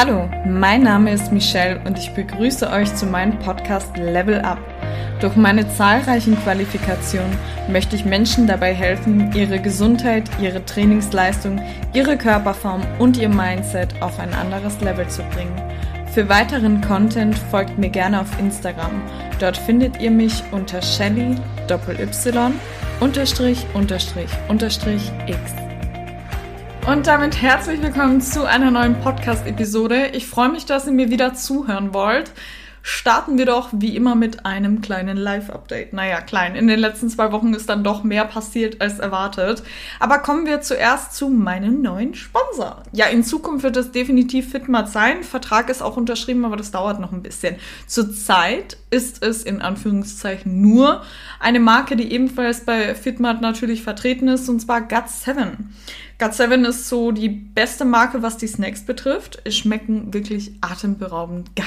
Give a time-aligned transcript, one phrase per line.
[0.00, 4.60] Hallo, mein Name ist Michelle und ich begrüße euch zu meinem Podcast Level Up.
[5.20, 7.36] Durch meine zahlreichen Qualifikationen
[7.68, 11.60] möchte ich Menschen dabei helfen, ihre Gesundheit, ihre Trainingsleistung,
[11.94, 15.60] ihre Körperform und ihr Mindset auf ein anderes Level zu bringen.
[16.14, 19.02] Für weiteren Content folgt mir gerne auf Instagram.
[19.40, 21.34] Dort findet ihr mich unter Shelly
[21.68, 22.52] Y
[23.00, 25.67] unterstrich unterstrich unterstrich X.
[26.86, 30.08] Und damit herzlich willkommen zu einer neuen Podcast-Episode.
[30.12, 32.32] Ich freue mich, dass ihr mir wieder zuhören wollt.
[32.90, 35.92] Starten wir doch wie immer mit einem kleinen Live-Update.
[35.92, 36.56] Naja, klein.
[36.56, 39.62] In den letzten zwei Wochen ist dann doch mehr passiert als erwartet.
[40.00, 42.82] Aber kommen wir zuerst zu meinem neuen Sponsor.
[42.92, 45.22] Ja, in Zukunft wird es definitiv Fitmat sein.
[45.22, 47.56] Vertrag ist auch unterschrieben, aber das dauert noch ein bisschen.
[47.86, 51.02] Zurzeit ist es in Anführungszeichen nur
[51.40, 55.56] eine Marke, die ebenfalls bei Fitmat natürlich vertreten ist, und zwar GUT7.
[56.18, 59.42] GUT7 ist so die beste Marke, was die Snacks betrifft.
[59.52, 61.66] Schmecken wirklich atemberaubend geil.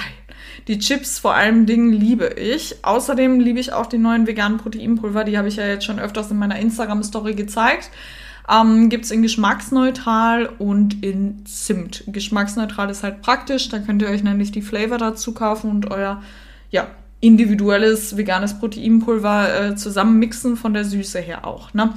[0.68, 2.84] Die Chips vor allem Dingen liebe ich.
[2.84, 5.24] Außerdem liebe ich auch die neuen veganen Proteinpulver.
[5.24, 7.90] Die habe ich ja jetzt schon öfters in meiner Instagram-Story gezeigt.
[8.50, 12.04] Ähm, Gibt es in geschmacksneutral und in Zimt.
[12.08, 13.70] Geschmacksneutral ist halt praktisch.
[13.70, 16.22] Da könnt ihr euch nämlich die Flavor dazu kaufen und euer
[16.70, 16.88] ja,
[17.22, 21.74] individuelles veganes Proteinpulver äh, zusammenmixen von der Süße her auch.
[21.74, 21.94] Ne?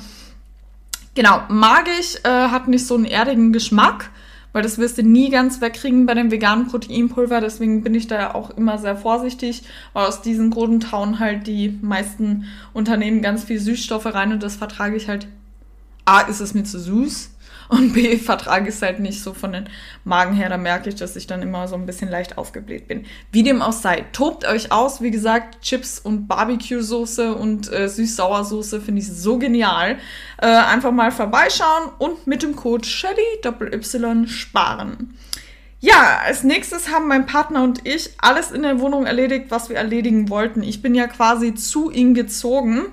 [1.15, 4.11] Genau, mag ich, äh, hat nicht so einen erdigen Geschmack,
[4.55, 7.43] weil das wirst du nie ganz wegkriegen bei dem veganen Proteinpulver.
[7.43, 11.79] Deswegen bin ich da auch immer sehr vorsichtig, weil aus diesen Grund hauen halt die
[11.83, 15.27] meisten Unternehmen ganz viel Süßstoffe rein und das vertrage ich halt.
[16.07, 17.34] A, ist es mir zu süß
[17.69, 19.69] und B, vertrage ich es halt nicht so von den
[20.05, 20.48] Magen her.
[20.48, 23.07] Da merke ich, dass ich dann immer so ein bisschen leicht aufgebläht bin.
[23.33, 25.01] Wie dem auch sei, tobt euch aus.
[25.01, 29.98] Wie gesagt, Chips und Barbecue-Soße und äh, Süß-Sauersoße finde ich so genial.
[30.39, 35.17] Äh, einfach mal vorbeischauen und mit dem Code Shelly Y sparen.
[35.81, 39.77] Ja, als nächstes haben mein Partner und ich alles in der Wohnung erledigt, was wir
[39.77, 40.63] erledigen wollten.
[40.63, 42.86] Ich bin ja quasi zu ihm gezogen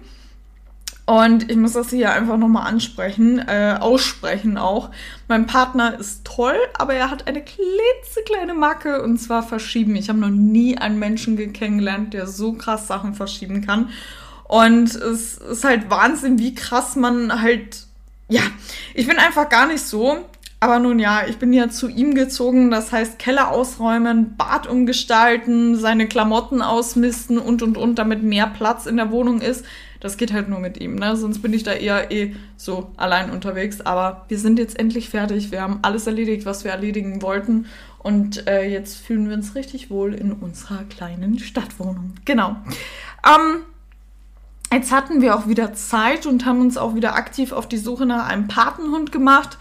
[1.05, 4.91] und ich muss das hier einfach nochmal ansprechen, äh, aussprechen auch.
[5.27, 9.95] Mein Partner ist toll, aber er hat eine klitzekleine Macke und zwar verschieben.
[9.95, 13.89] Ich habe noch nie einen Menschen kennengelernt, der so krass Sachen verschieben kann.
[14.43, 17.85] Und es ist halt Wahnsinn, wie krass man halt,
[18.27, 18.41] ja,
[18.93, 20.25] ich bin einfach gar nicht so.
[20.63, 25.75] Aber nun ja, ich bin ja zu ihm gezogen, das heißt Keller ausräumen, Bad umgestalten,
[25.75, 29.65] seine Klamotten ausmisten und und und, damit mehr Platz in der Wohnung ist.
[30.01, 31.15] Das geht halt nur mit ihm, ne?
[31.15, 33.81] Sonst bin ich da eher eh so allein unterwegs.
[33.81, 35.51] Aber wir sind jetzt endlich fertig.
[35.51, 37.67] Wir haben alles erledigt, was wir erledigen wollten.
[37.99, 42.15] Und äh, jetzt fühlen wir uns richtig wohl in unserer kleinen Stadtwohnung.
[42.25, 42.55] Genau.
[43.23, 43.59] Ähm,
[44.73, 48.07] jetzt hatten wir auch wieder Zeit und haben uns auch wieder aktiv auf die Suche
[48.07, 49.59] nach einem Patenhund gemacht.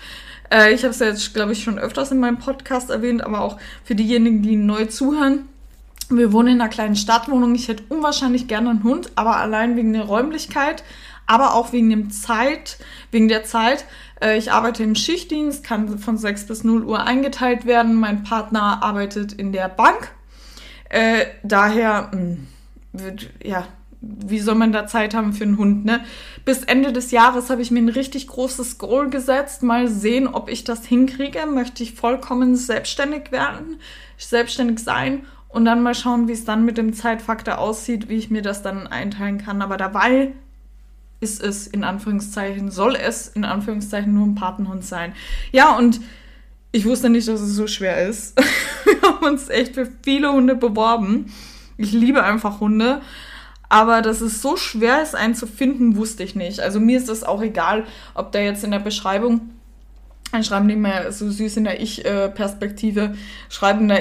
[0.50, 3.42] Äh, ich habe es ja jetzt, glaube ich, schon öfters in meinem Podcast erwähnt, aber
[3.42, 5.50] auch für diejenigen, die neu zuhören.
[6.10, 7.54] Wir wohnen in einer kleinen Stadtwohnung.
[7.54, 10.82] Ich hätte unwahrscheinlich gerne einen Hund, aber allein wegen der Räumlichkeit,
[11.26, 12.78] aber auch wegen dem Zeit,
[13.12, 13.84] wegen der Zeit.
[14.20, 17.94] Äh, ich arbeite im Schichtdienst, kann von 6 bis 0 Uhr eingeteilt werden.
[17.94, 20.10] Mein Partner arbeitet in der Bank.
[20.88, 22.36] Äh, daher, mh,
[22.98, 23.68] hm, ja,
[24.00, 26.00] wie soll man da Zeit haben für einen Hund, ne?
[26.44, 29.62] Bis Ende des Jahres habe ich mir ein richtig großes Goal gesetzt.
[29.62, 31.46] Mal sehen, ob ich das hinkriege.
[31.46, 33.78] Möchte ich vollkommen selbstständig werden,
[34.16, 38.30] selbstständig sein und dann mal schauen, wie es dann mit dem Zeitfaktor aussieht, wie ich
[38.30, 39.62] mir das dann einteilen kann.
[39.62, 40.32] Aber dabei
[41.20, 45.12] ist es in Anführungszeichen, soll es in Anführungszeichen nur ein Patenhund sein.
[45.52, 46.00] Ja, und
[46.72, 48.40] ich wusste nicht, dass es so schwer ist.
[48.84, 51.32] Wir haben uns echt für viele Hunde beworben.
[51.76, 53.00] Ich liebe einfach Hunde.
[53.68, 56.60] Aber dass es so schwer ist, einen zu finden, wusste ich nicht.
[56.60, 59.50] Also mir ist es auch egal, ob da jetzt in der Beschreibung
[60.42, 63.14] schreiben die immer so süß in der Ich-Perspektive,
[63.48, 63.96] schreiben da,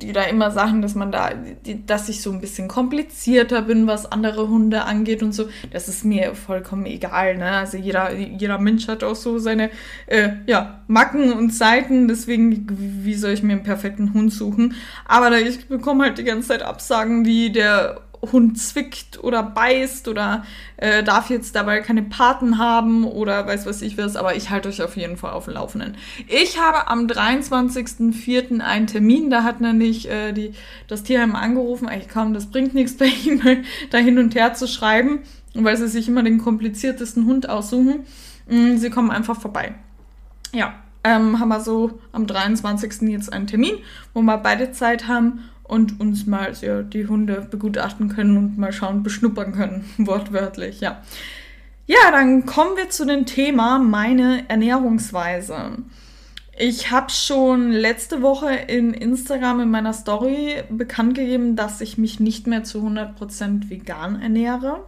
[0.00, 3.86] die da immer Sachen, dass man da, die, dass ich so ein bisschen komplizierter bin,
[3.86, 5.48] was andere Hunde angeht und so.
[5.72, 7.50] Das ist mir vollkommen egal, ne?
[7.50, 9.70] Also jeder, jeder Mensch hat auch so seine,
[10.06, 12.66] äh, ja, Macken und Seiten, deswegen,
[13.04, 14.74] wie soll ich mir einen perfekten Hund suchen?
[15.04, 20.44] Aber ich bekomme halt die ganze Zeit Absagen, wie der Hund zwickt oder beißt oder
[20.76, 24.68] äh, darf jetzt dabei keine Paten haben oder weiß was ich was, aber ich halte
[24.68, 25.96] euch auf jeden Fall auf dem Laufenden.
[26.28, 28.60] Ich habe am 23.04.
[28.60, 30.52] einen Termin, da hat nämlich äh, die,
[30.88, 34.66] das Tierheim angerufen, ey komm, das bringt nichts bei E-Mail da hin und her zu
[34.66, 35.20] schreiben,
[35.54, 38.00] weil sie sich immer den kompliziertesten Hund aussuchen.
[38.48, 39.74] Mm, sie kommen einfach vorbei.
[40.52, 40.74] Ja,
[41.04, 43.02] ähm, haben wir so am 23.
[43.08, 43.76] jetzt einen Termin,
[44.14, 48.72] wo wir beide Zeit haben und uns mal ja, die Hunde begutachten können und mal
[48.72, 51.02] schauen, beschnuppern können, wortwörtlich, ja.
[51.86, 55.72] Ja, dann kommen wir zu dem Thema meine Ernährungsweise.
[56.56, 62.20] Ich habe schon letzte Woche in Instagram in meiner Story bekannt gegeben, dass ich mich
[62.20, 64.84] nicht mehr zu 100% vegan ernähre.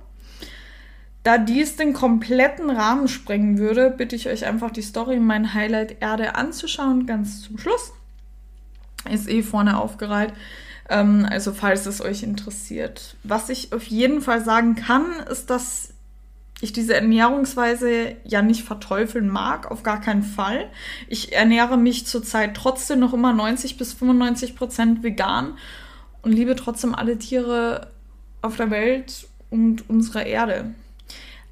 [1.25, 5.55] Da dies den kompletten Rahmen sprengen würde, bitte ich euch einfach die Story in mein
[5.55, 7.93] Highlight Erde anzuschauen, ganz zum Schluss.
[9.11, 10.33] Ist eh vorne aufgereiht.
[10.89, 13.17] Ähm, also falls es euch interessiert.
[13.23, 15.95] Was ich auf jeden Fall sagen kann, ist, dass
[16.61, 20.71] ich diese Ernährungsweise ja nicht verteufeln mag, auf gar keinen Fall.
[21.09, 25.59] Ich ernähre mich zurzeit trotzdem noch immer 90 bis 95 Prozent vegan
[26.23, 27.91] und liebe trotzdem alle Tiere
[28.41, 30.75] auf der Welt und unsere Erde.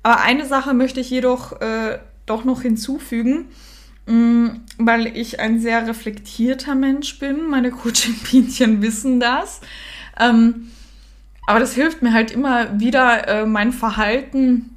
[0.03, 3.47] Aber eine Sache möchte ich jedoch äh, doch noch hinzufügen,
[4.07, 7.49] weil ich ein sehr reflektierter Mensch bin.
[7.49, 9.61] Meine Coaching-Bienchen wissen das.
[10.19, 10.71] Ähm,
[11.47, 14.75] aber das hilft mir halt immer wieder, äh, mein Verhalten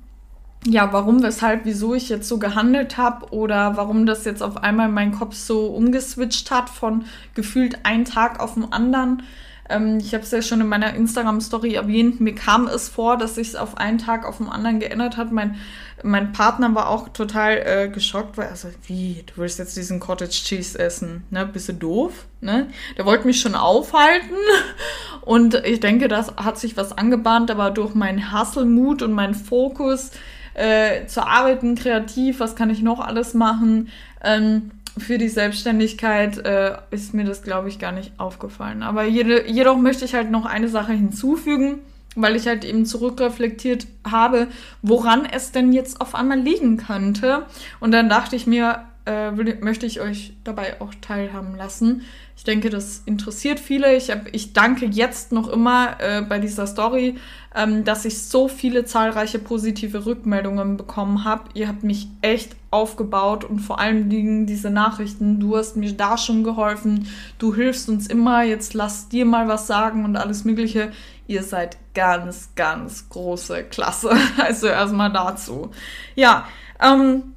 [0.69, 4.89] ja, warum, weshalb, wieso ich jetzt so gehandelt habe oder warum das jetzt auf einmal
[4.89, 9.23] mein Kopf so umgeswitcht hat von gefühlt einen Tag auf den anderen.
[9.69, 12.21] Ähm, ich habe es ja schon in meiner Instagram-Story erwähnt.
[12.21, 15.31] Mir kam es vor, dass sich es auf einen Tag auf den anderen geändert hat.
[15.31, 15.55] Mein,
[16.03, 19.99] mein Partner war auch total äh, geschockt, weil er so, wie, du willst jetzt diesen
[19.99, 21.23] Cottage Cheese essen?
[21.29, 21.45] Ne?
[21.45, 22.25] Bist du doof?
[22.41, 22.67] Ne?
[22.97, 24.35] Der wollte mich schon aufhalten.
[25.21, 30.11] Und ich denke, das hat sich was angebahnt, aber durch meinen Hasselmut und meinen Fokus
[30.53, 33.89] äh, zu arbeiten, kreativ, was kann ich noch alles machen.
[34.23, 38.83] Ähm, für die Selbstständigkeit äh, ist mir das, glaube ich, gar nicht aufgefallen.
[38.83, 41.79] Aber jede, jedoch möchte ich halt noch eine Sache hinzufügen,
[42.15, 44.47] weil ich halt eben zurückreflektiert habe,
[44.81, 47.45] woran es denn jetzt auf einmal liegen könnte.
[47.79, 52.01] Und dann dachte ich mir, äh, möchte ich euch dabei auch teilhaben lassen.
[52.35, 53.95] Ich denke, das interessiert viele.
[53.95, 57.15] Ich, hab, ich danke jetzt noch immer äh, bei dieser Story,
[57.55, 61.45] ähm, dass ich so viele zahlreiche positive Rückmeldungen bekommen habe.
[61.53, 65.39] Ihr habt mich echt aufgebaut und vor allen Dingen diese Nachrichten.
[65.39, 67.07] Du hast mir da schon geholfen.
[67.39, 68.43] Du hilfst uns immer.
[68.43, 70.91] Jetzt lass dir mal was sagen und alles Mögliche.
[71.27, 74.11] Ihr seid ganz, ganz große Klasse.
[74.37, 75.71] Also erstmal dazu.
[76.15, 76.45] Ja,
[76.81, 77.35] ähm,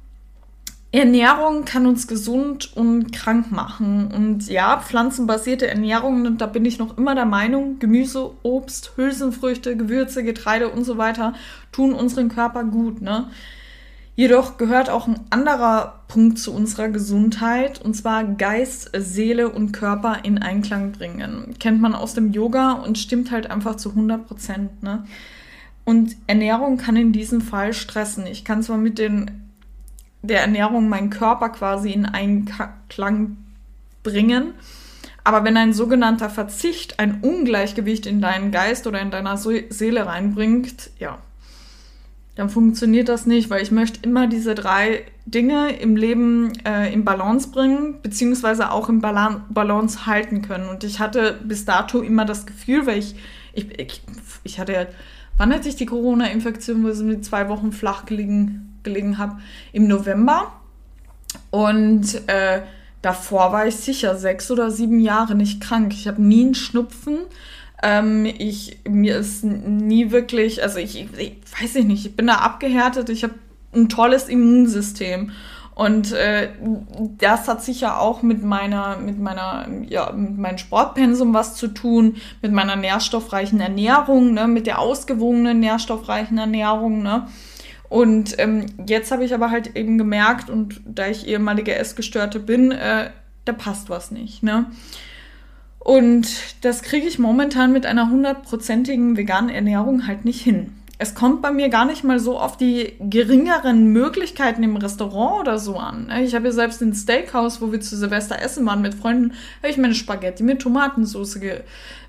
[0.93, 4.11] Ernährung kann uns gesund und krank machen.
[4.13, 10.23] Und ja, pflanzenbasierte Ernährung, da bin ich noch immer der Meinung, Gemüse, Obst, Hülsenfrüchte, Gewürze,
[10.23, 11.33] Getreide und so weiter
[11.71, 13.01] tun unseren Körper gut.
[13.01, 13.27] Ne?
[14.17, 20.19] Jedoch gehört auch ein anderer Punkt zu unserer Gesundheit, und zwar Geist, Seele und Körper
[20.23, 21.55] in Einklang bringen.
[21.59, 24.83] Kennt man aus dem Yoga und stimmt halt einfach zu 100 Prozent.
[24.83, 25.05] Ne?
[25.85, 28.27] Und Ernährung kann in diesem Fall stressen.
[28.27, 29.50] Ich kann zwar mit den
[30.21, 33.37] der Ernährung meinen Körper quasi in Einklang
[34.03, 34.53] bringen.
[35.23, 40.89] Aber wenn ein sogenannter Verzicht ein Ungleichgewicht in deinen Geist oder in deiner Seele reinbringt,
[40.97, 41.19] ja,
[42.35, 47.03] dann funktioniert das nicht, weil ich möchte immer diese drei Dinge im Leben äh, in
[47.03, 50.69] Balance bringen, beziehungsweise auch im Balan Balance halten können.
[50.69, 53.15] Und ich hatte bis dato immer das Gefühl, weil ich,
[53.53, 54.01] ich, ich,
[54.43, 54.85] ich hatte ja,
[55.37, 59.37] wann hatte ich die Corona-Infektion, wo ich mit zwei Wochen flach gelegen gelegen habe,
[59.71, 60.51] im November.
[61.49, 62.61] Und äh,
[63.01, 65.93] davor war ich sicher sechs oder sieben Jahre nicht krank.
[65.93, 67.19] Ich habe nie einen Schnupfen.
[67.83, 72.35] Ähm, ich, mir ist nie wirklich, also ich, ich weiß ich nicht, ich bin da
[72.35, 73.09] abgehärtet.
[73.09, 73.33] Ich habe
[73.73, 75.31] ein tolles Immunsystem.
[75.73, 76.49] Und äh,
[77.17, 82.17] das hat sicher auch mit meiner, mit meiner, ja, mit meinem Sportpensum was zu tun,
[82.41, 87.27] mit meiner nährstoffreichen Ernährung, ne, mit der ausgewogenen nährstoffreichen Ernährung, ne.
[87.91, 92.71] Und ähm, jetzt habe ich aber halt eben gemerkt, und da ich ehemalige Essgestörte bin,
[92.71, 93.09] äh,
[93.43, 94.43] da passt was nicht.
[94.43, 94.67] Ne?
[95.77, 96.25] Und
[96.61, 100.71] das kriege ich momentan mit einer hundertprozentigen veganen Ernährung halt nicht hin.
[100.99, 105.59] Es kommt bei mir gar nicht mal so auf die geringeren Möglichkeiten im Restaurant oder
[105.59, 106.07] so an.
[106.07, 106.23] Ne?
[106.23, 109.69] Ich habe ja selbst ein Steakhouse, wo wir zu Silvester essen waren mit Freunden, habe
[109.69, 111.59] ich meine Spaghetti mit Tomatensauce ge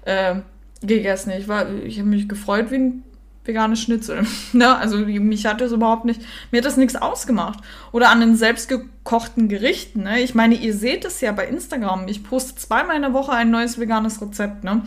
[0.04, 0.36] äh,
[0.80, 1.32] gegessen.
[1.36, 1.48] Ich,
[1.86, 3.02] ich habe mich gefreut wie ein
[3.44, 4.26] vegane Schnitzel.
[4.52, 4.76] ne?
[4.76, 6.20] Also mich hat das überhaupt nicht,
[6.50, 7.60] mir hat das nichts ausgemacht.
[7.92, 10.04] Oder an den selbstgekochten Gerichten.
[10.04, 10.20] Ne?
[10.20, 12.08] Ich meine, ihr seht es ja bei Instagram.
[12.08, 14.64] Ich poste zweimal in der Woche ein neues veganes Rezept.
[14.64, 14.82] Ne?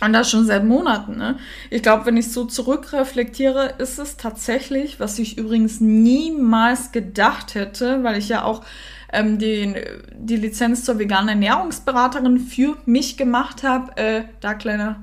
[0.00, 1.16] Und das schon seit Monaten.
[1.16, 1.38] Ne?
[1.70, 8.04] Ich glaube, wenn ich so zurückreflektiere, ist es tatsächlich, was ich übrigens niemals gedacht hätte,
[8.04, 8.64] weil ich ja auch
[9.12, 9.74] ähm, die,
[10.12, 13.96] die Lizenz zur veganen Ernährungsberaterin für mich gemacht habe.
[13.96, 15.02] Äh, da kleiner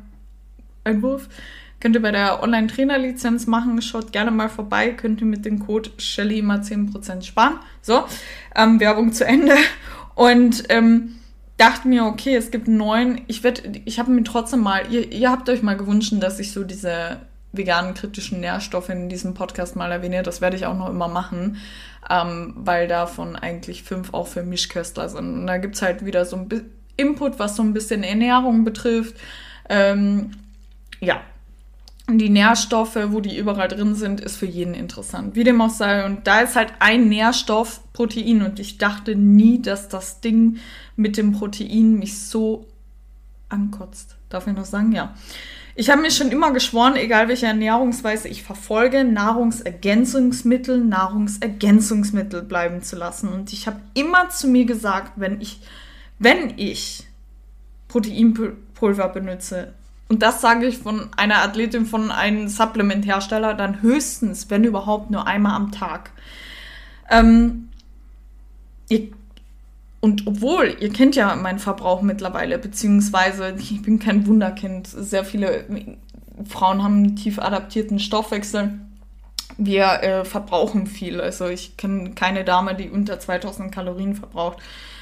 [0.85, 1.27] Einwurf.
[1.85, 3.79] Könnt ihr bei der Online-Trainer-Lizenz machen.
[3.79, 4.89] Schaut gerne mal vorbei.
[4.89, 7.59] Könnt ihr mit dem Code Shelly mal 10% sparen.
[7.83, 8.05] So,
[8.55, 9.53] ähm, Werbung zu Ende.
[10.15, 11.17] Und ähm,
[11.57, 13.21] dachte mir, okay, es gibt neun.
[13.27, 16.53] Ich werde, ich habe mir trotzdem mal, ihr, ihr habt euch mal gewünscht, dass ich
[16.53, 17.17] so diese
[17.51, 20.23] veganen kritischen Nährstoffe in diesem Podcast mal erwähne.
[20.23, 21.57] Das werde ich auch noch immer machen,
[22.09, 25.41] ähm, weil davon eigentlich fünf auch für Mischköstler sind.
[25.41, 26.49] Und da gibt es halt wieder so ein
[26.97, 29.15] Input, was so ein bisschen Ernährung betrifft.
[29.69, 30.31] Ähm,
[30.99, 31.21] ja,
[32.07, 35.35] die Nährstoffe, wo die überall drin sind, ist für jeden interessant.
[35.35, 36.05] Wie dem auch sei.
[36.05, 38.43] Und da ist halt ein Nährstoff Protein.
[38.43, 40.57] Und ich dachte nie, dass das Ding
[40.95, 42.67] mit dem Protein mich so
[43.49, 44.17] ankotzt.
[44.29, 44.91] Darf ich noch sagen?
[44.91, 45.15] Ja.
[45.77, 52.95] Ich habe mir schon immer geschworen, egal welche Ernährungsweise ich verfolge, Nahrungsergänzungsmittel, Nahrungsergänzungsmittel bleiben zu
[52.95, 53.27] lassen.
[53.29, 55.59] Und ich habe immer zu mir gesagt, wenn ich,
[56.17, 57.07] wenn ich
[57.89, 59.73] Proteinpulver benutze,
[60.07, 65.25] und das sage ich von einer Athletin, von einem Supplementhersteller, dann höchstens, wenn überhaupt, nur
[65.25, 66.11] einmal am Tag.
[67.09, 67.69] Ähm,
[68.87, 69.07] ihr,
[70.01, 74.87] und obwohl, ihr kennt ja meinen Verbrauch mittlerweile, beziehungsweise ich bin kein Wunderkind.
[74.87, 75.65] Sehr viele
[76.47, 78.79] Frauen haben einen tief adaptierten Stoffwechsel.
[79.57, 81.21] Wir äh, verbrauchen viel.
[81.21, 84.59] Also ich kenne keine Dame, die unter 2000 Kalorien verbraucht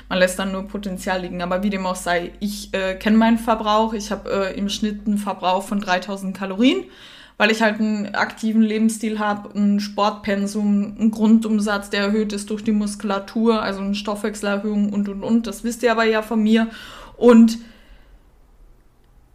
[0.09, 1.41] man lässt dann nur Potenzial liegen.
[1.41, 3.93] Aber wie dem auch sei, ich äh, kenne meinen Verbrauch.
[3.93, 6.83] Ich habe äh, im Schnitt einen Verbrauch von 3000 Kalorien,
[7.37, 12.63] weil ich halt einen aktiven Lebensstil habe, ein Sportpensum, einen Grundumsatz, der erhöht ist durch
[12.63, 15.47] die Muskulatur, also eine Stoffwechselerhöhung und und und.
[15.47, 16.67] Das wisst ihr aber ja von mir.
[17.17, 17.57] Und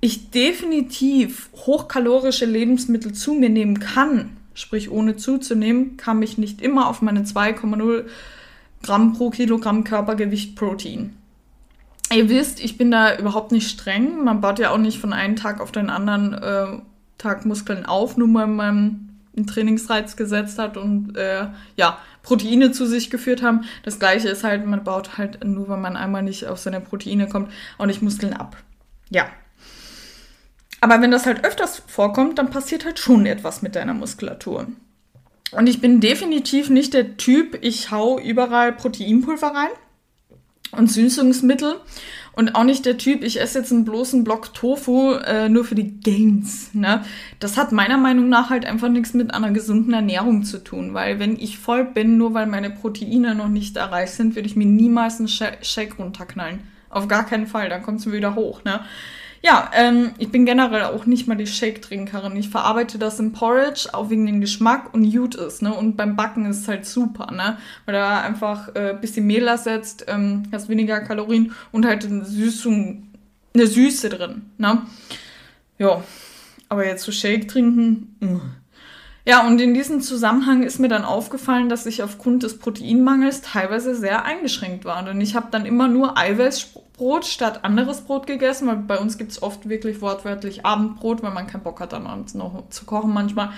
[0.00, 6.88] ich definitiv hochkalorische Lebensmittel zu mir nehmen kann, sprich ohne zuzunehmen, kam ich nicht immer
[6.88, 8.04] auf meine 2,0
[8.82, 11.16] Gramm pro Kilogramm Körpergewicht Protein.
[12.14, 14.24] Ihr wisst, ich bin da überhaupt nicht streng.
[14.24, 16.78] Man baut ja auch nicht von einem Tag auf den anderen äh,
[17.18, 21.46] Tag Muskeln auf, nur weil man einen Trainingsreiz gesetzt hat und äh,
[21.76, 23.64] ja, Proteine zu sich geführt haben.
[23.82, 27.28] Das gleiche ist halt, man baut halt nur, weil man einmal nicht auf seine Proteine
[27.28, 28.56] kommt, auch nicht Muskeln ab.
[29.10, 29.26] Ja.
[30.80, 34.66] Aber wenn das halt öfters vorkommt, dann passiert halt schon etwas mit deiner Muskulatur.
[35.50, 39.70] Und ich bin definitiv nicht der Typ, ich hau überall Proteinpulver rein
[40.72, 41.76] und Süßungsmittel.
[42.32, 45.74] Und auch nicht der Typ, ich esse jetzt einen bloßen Block Tofu äh, nur für
[45.74, 46.72] die Gains.
[46.72, 47.02] Ne?
[47.40, 50.94] Das hat meiner Meinung nach halt einfach nichts mit einer gesunden Ernährung zu tun.
[50.94, 54.54] Weil wenn ich voll bin, nur weil meine Proteine noch nicht erreicht sind, würde ich
[54.54, 56.60] mir niemals einen Shake runterknallen.
[56.90, 58.62] Auf gar keinen Fall, dann kommt es mir wieder hoch.
[58.62, 58.80] Ne?
[59.42, 62.36] Ja, ähm, ich bin generell auch nicht mal die Shake-Trinkerin.
[62.36, 65.72] Ich verarbeite das im Porridge, auch wegen dem Geschmack und gut ist, ne?
[65.72, 67.56] Und beim Backen ist es halt super, ne?
[67.84, 73.08] Weil da einfach äh, bisschen Mehl ersetzt, ähm, hast weniger Kalorien und halt eine Süßung,
[73.54, 74.82] eine Süße drin, ne?
[75.78, 76.02] Ja,
[76.68, 78.40] aber jetzt so Shake trinken, mh.
[79.28, 83.94] Ja, und in diesem Zusammenhang ist mir dann aufgefallen, dass ich aufgrund des Proteinmangels teilweise
[83.94, 85.04] sehr eingeschränkt war.
[85.04, 89.32] Denn ich habe dann immer nur Eiweißbrot statt anderes Brot gegessen, weil bei uns gibt
[89.32, 93.12] es oft wirklich wortwörtlich Abendbrot, weil man keinen Bock hat, dann abends noch zu kochen
[93.12, 93.50] manchmal.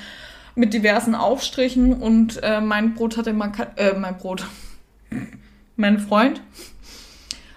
[0.56, 4.48] Mit diversen Aufstrichen und äh, mein Brot hatte immer, äh, mein Brot,
[5.76, 6.40] mein Freund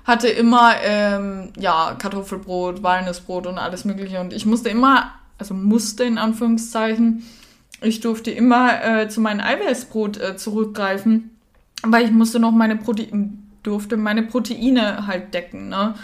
[0.03, 4.19] hatte immer, ähm, ja, Kartoffelbrot, Walnussbrot und alles mögliche.
[4.19, 7.23] Und ich musste immer, also musste in Anführungszeichen,
[7.81, 11.31] ich durfte immer äh, zu meinem Eiweißbrot äh, zurückgreifen,
[11.83, 15.95] weil ich musste noch meine Proteine, durfte meine Proteine halt decken, ne?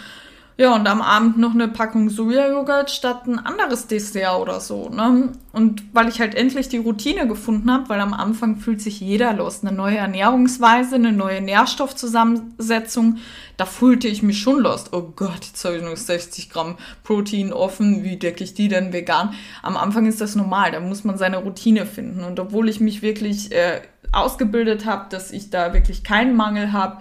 [0.60, 4.90] Ja, und am Abend noch eine Packung Sojajoghurt statt ein anderes Dessert oder so.
[4.90, 5.32] Ne?
[5.54, 9.32] Und weil ich halt endlich die Routine gefunden habe, weil am Anfang fühlt sich jeder
[9.32, 9.64] los.
[9.64, 13.16] Eine neue Ernährungsweise, eine neue Nährstoffzusammensetzung,
[13.56, 14.92] da fühlte ich mich schon los.
[14.92, 18.92] Oh Gott, jetzt habe ich nur 60 Gramm Protein offen, wie decke ich die denn
[18.92, 19.32] vegan?
[19.62, 22.22] Am Anfang ist das normal, da muss man seine Routine finden.
[22.22, 23.80] Und obwohl ich mich wirklich äh,
[24.12, 26.98] ausgebildet habe, dass ich da wirklich keinen Mangel habe,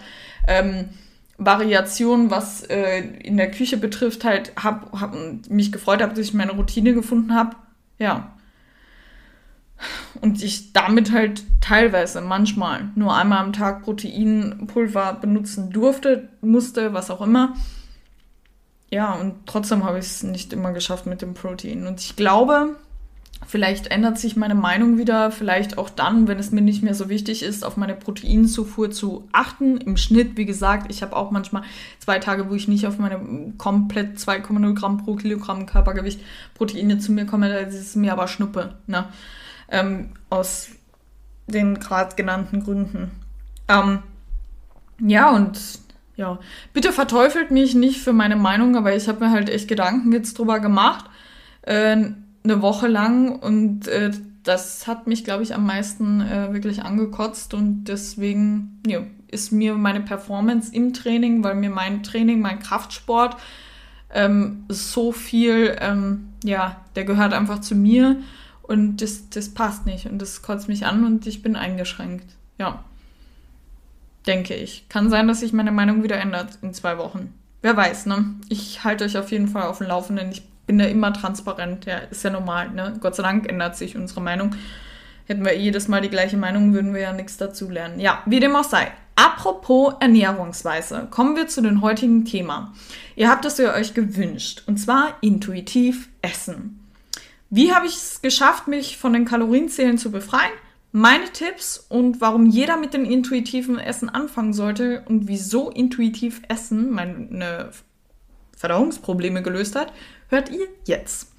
[0.47, 0.91] ähm,
[1.39, 5.15] Variation, was äh, in der Küche betrifft, halt hab, hab
[5.49, 7.55] mich gefreut habe, dass ich meine Routine gefunden habe.
[7.97, 8.33] Ja.
[10.19, 17.09] Und ich damit halt teilweise, manchmal, nur einmal am Tag Proteinpulver benutzen durfte, musste, was
[17.09, 17.55] auch immer.
[18.91, 21.87] Ja, und trotzdem habe ich es nicht immer geschafft mit dem Protein.
[21.87, 22.75] Und ich glaube,
[23.47, 27.09] Vielleicht ändert sich meine Meinung wieder, vielleicht auch dann, wenn es mir nicht mehr so
[27.09, 29.77] wichtig ist, auf meine Proteinzufuhr zu achten.
[29.77, 31.63] Im Schnitt, wie gesagt, ich habe auch manchmal
[31.99, 36.21] zwei Tage, wo ich nicht auf meine komplett 2,0 Gramm pro Kilogramm Körpergewicht
[36.53, 38.75] Proteine zu mir komme, das ist mir aber Schnuppe.
[38.87, 39.05] Ne?
[39.69, 40.69] Ähm, aus
[41.47, 43.11] den gerade genannten Gründen.
[43.67, 43.99] Ähm,
[44.99, 45.59] ja, und
[46.17, 46.37] ja,
[46.73, 50.37] bitte verteufelt mich nicht für meine Meinung, aber ich habe mir halt echt Gedanken jetzt
[50.37, 51.05] drüber gemacht.
[51.61, 52.11] Äh,
[52.43, 54.11] eine Woche lang und äh,
[54.43, 59.75] das hat mich, glaube ich, am meisten äh, wirklich angekotzt und deswegen ja, ist mir
[59.75, 63.37] meine Performance im Training, weil mir mein Training, mein Kraftsport
[64.11, 68.17] ähm, so viel, ähm, ja, der gehört einfach zu mir
[68.69, 72.35] Und das, das passt nicht und das kotzt mich an und ich bin eingeschränkt.
[72.59, 72.83] Ja.
[74.27, 74.87] Denke ich.
[74.89, 77.33] Kann sein, dass sich meine Meinung wieder ändert in zwei Wochen.
[77.63, 78.35] Wer weiß, ne?
[78.47, 80.29] Ich halte euch auf jeden Fall auf dem Laufenden.
[80.31, 81.87] Ich bin da immer transparent.
[81.87, 82.93] Ja, ist ja normal, ne?
[83.01, 84.51] Gott sei Dank ändert sich unsere Meinung.
[85.25, 87.99] Hätten wir jedes Mal die gleiche Meinung, würden wir ja nichts dazu lernen.
[87.99, 88.91] Ja, wie dem auch sei.
[89.15, 92.75] Apropos Ernährungsweise, kommen wir zu dem heutigen Thema.
[93.15, 96.87] Ihr habt es ja euch gewünscht, und zwar intuitiv essen.
[97.49, 100.51] Wie habe ich es geschafft, mich von den Kalorienzählen zu befreien?
[100.91, 106.91] Meine Tipps und warum jeder mit dem intuitiven Essen anfangen sollte und wieso intuitiv Essen
[106.91, 107.71] meine
[108.55, 109.91] Verdauungsprobleme gelöst hat,
[110.29, 111.29] hört ihr jetzt.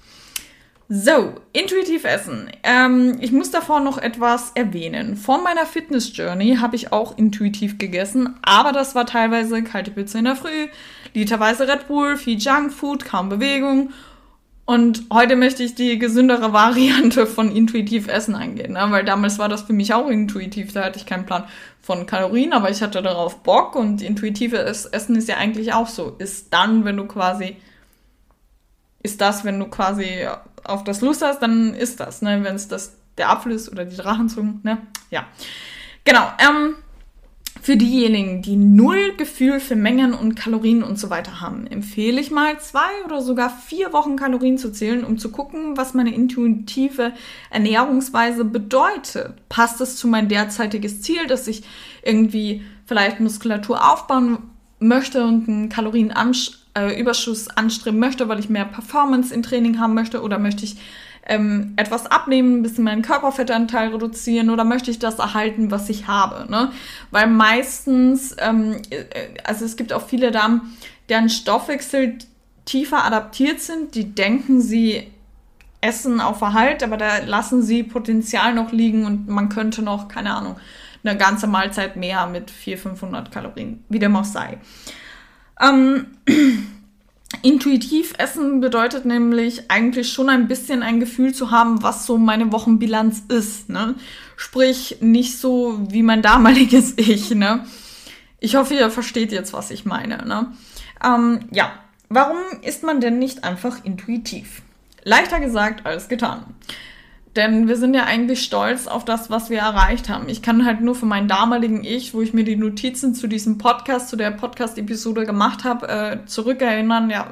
[0.93, 2.51] So, intuitiv essen.
[2.63, 5.15] Ähm, ich muss davor noch etwas erwähnen.
[5.15, 10.19] Vor meiner Fitness Journey habe ich auch intuitiv gegessen, aber das war teilweise kalte Pizza
[10.19, 10.67] in der Früh,
[11.13, 13.91] literweise Red Bull, viel Junkfood, kaum Bewegung.
[14.65, 18.85] Und heute möchte ich die gesündere Variante von intuitiv essen eingehen, ne?
[18.89, 20.73] weil damals war das für mich auch intuitiv.
[20.73, 21.45] Da hatte ich keinen Plan
[21.81, 26.17] von Kalorien, aber ich hatte darauf Bock und intuitives Essen ist ja eigentlich auch so.
[26.19, 27.55] Ist dann, wenn du quasi
[29.03, 30.27] ist das, wenn du quasi
[30.63, 32.43] auf das Lust hast, dann ist das, ne?
[32.43, 34.77] Wenn es das der Apfel ist oder die Drachenzunge, ne?
[35.09, 35.25] Ja.
[36.03, 36.31] Genau.
[36.39, 36.75] Ähm,
[37.61, 42.31] für diejenigen, die null Gefühl für Mengen und Kalorien und so weiter haben, empfehle ich
[42.31, 47.13] mal zwei oder sogar vier Wochen Kalorien zu zählen, um zu gucken, was meine intuitive
[47.51, 49.33] Ernährungsweise bedeutet.
[49.47, 51.63] Passt es zu mein derzeitiges Ziel, dass ich
[52.03, 54.39] irgendwie vielleicht Muskulatur aufbauen
[54.79, 59.93] möchte und einen Kalorienansch äh, Überschuss anstreben möchte, weil ich mehr Performance im Training haben
[59.93, 60.77] möchte oder möchte ich
[61.27, 66.07] ähm, etwas abnehmen, ein bisschen meinen Körperfettanteil reduzieren oder möchte ich das erhalten, was ich
[66.07, 66.49] habe.
[66.49, 66.71] Ne?
[67.11, 69.05] Weil meistens, ähm, äh,
[69.43, 70.75] also es gibt auch viele Damen,
[71.09, 72.17] deren Stoffwechsel
[72.65, 75.07] tiefer adaptiert sind, die denken, sie
[75.81, 80.33] essen auf Erhalt, aber da lassen sie Potenzial noch liegen und man könnte noch, keine
[80.33, 80.55] Ahnung,
[81.03, 84.59] eine ganze Mahlzeit mehr mit 400, 500 Kalorien, wie dem auch sei.
[85.61, 86.07] Ähm,
[87.43, 92.51] intuitiv essen bedeutet nämlich eigentlich schon ein bisschen ein Gefühl zu haben, was so meine
[92.51, 93.69] Wochenbilanz ist.
[93.69, 93.95] Ne?
[94.35, 97.31] Sprich, nicht so wie mein damaliges Ich.
[97.31, 97.65] Ne?
[98.39, 100.25] Ich hoffe, ihr versteht jetzt, was ich meine.
[100.25, 100.51] Ne?
[101.03, 101.71] Ähm, ja,
[102.09, 104.61] warum ist man denn nicht einfach intuitiv?
[105.03, 106.45] Leichter gesagt als getan.
[107.35, 110.27] Denn wir sind ja eigentlich stolz auf das, was wir erreicht haben.
[110.27, 113.57] Ich kann halt nur für meinen damaligen Ich, wo ich mir die Notizen zu diesem
[113.57, 117.29] Podcast, zu der Podcast-Episode gemacht habe, äh, zurückerinnern, ja,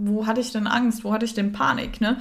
[0.00, 2.18] wo hatte ich denn Angst, wo hatte ich denn Panik, ne?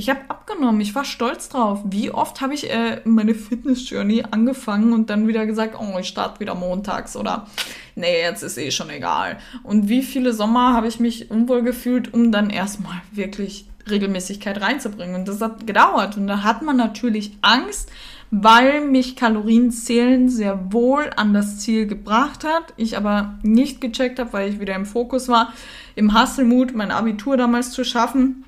[0.00, 1.80] Ich habe abgenommen, ich war stolz drauf.
[1.84, 6.38] Wie oft habe ich äh, meine Fitness-Journey angefangen und dann wieder gesagt, oh, ich starte
[6.38, 7.48] wieder montags oder
[7.96, 9.38] nee, jetzt ist eh schon egal.
[9.64, 15.16] Und wie viele Sommer habe ich mich unwohl gefühlt, um dann erstmal wirklich Regelmäßigkeit reinzubringen.
[15.16, 16.16] Und das hat gedauert.
[16.16, 17.90] Und da hat man natürlich Angst,
[18.30, 22.74] weil mich Kalorienzählen sehr wohl an das Ziel gebracht hat.
[22.76, 25.52] Ich aber nicht gecheckt habe, weil ich wieder im Fokus war,
[25.94, 28.44] im Hasselmut mein Abitur damals zu schaffen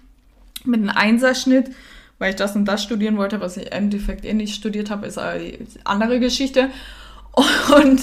[0.65, 1.71] mit einem Einserschnitt,
[2.19, 5.07] weil ich das und das studieren wollte, was ich im Endeffekt eh nicht studiert habe,
[5.07, 6.71] ist eine andere Geschichte.
[7.75, 8.03] Und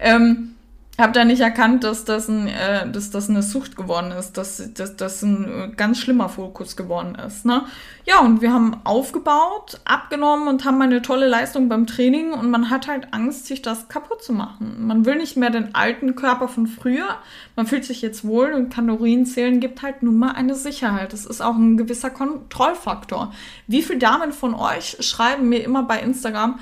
[0.00, 0.53] ähm,
[0.98, 4.62] habe da nicht erkannt, dass das, ein, äh, dass das eine Sucht geworden ist, dass,
[4.74, 7.44] das ein ganz schlimmer Fokus geworden ist.
[7.44, 7.64] Ne?
[8.04, 12.70] Ja, und wir haben aufgebaut, abgenommen und haben eine tolle Leistung beim Training und man
[12.70, 14.86] hat halt Angst, sich das kaputt zu machen.
[14.86, 17.16] Man will nicht mehr den alten Körper von früher,
[17.56, 21.12] man fühlt sich jetzt wohl und Kalorienzählen gibt halt nun mal eine Sicherheit.
[21.12, 23.32] Das ist auch ein gewisser Kontrollfaktor.
[23.66, 26.60] Wie viele Damen von euch schreiben mir immer bei Instagram,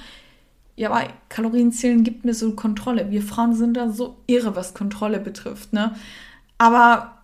[0.76, 3.10] ja, aber Kalorienzählen gibt mir so Kontrolle.
[3.10, 5.94] Wir Frauen sind da so irre, was Kontrolle betrifft, ne?
[6.58, 7.22] Aber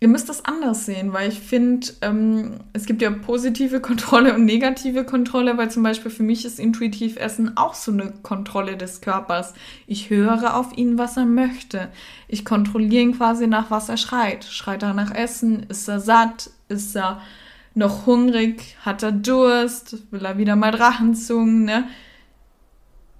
[0.00, 4.44] ihr müsst das anders sehen, weil ich finde, ähm, es gibt ja positive Kontrolle und
[4.44, 9.00] negative Kontrolle, weil zum Beispiel für mich ist intuitiv Essen auch so eine Kontrolle des
[9.00, 9.54] Körpers.
[9.86, 11.88] Ich höre auf ihn, was er möchte.
[12.28, 14.44] Ich kontrolliere ihn quasi nach, was er schreit.
[14.44, 15.64] Schreit er nach Essen?
[15.68, 16.50] Ist er satt?
[16.68, 17.20] Ist er
[17.74, 18.76] noch hungrig?
[18.84, 19.98] Hat er Durst?
[20.12, 21.88] Will er wieder mal Drachenzungen, ne?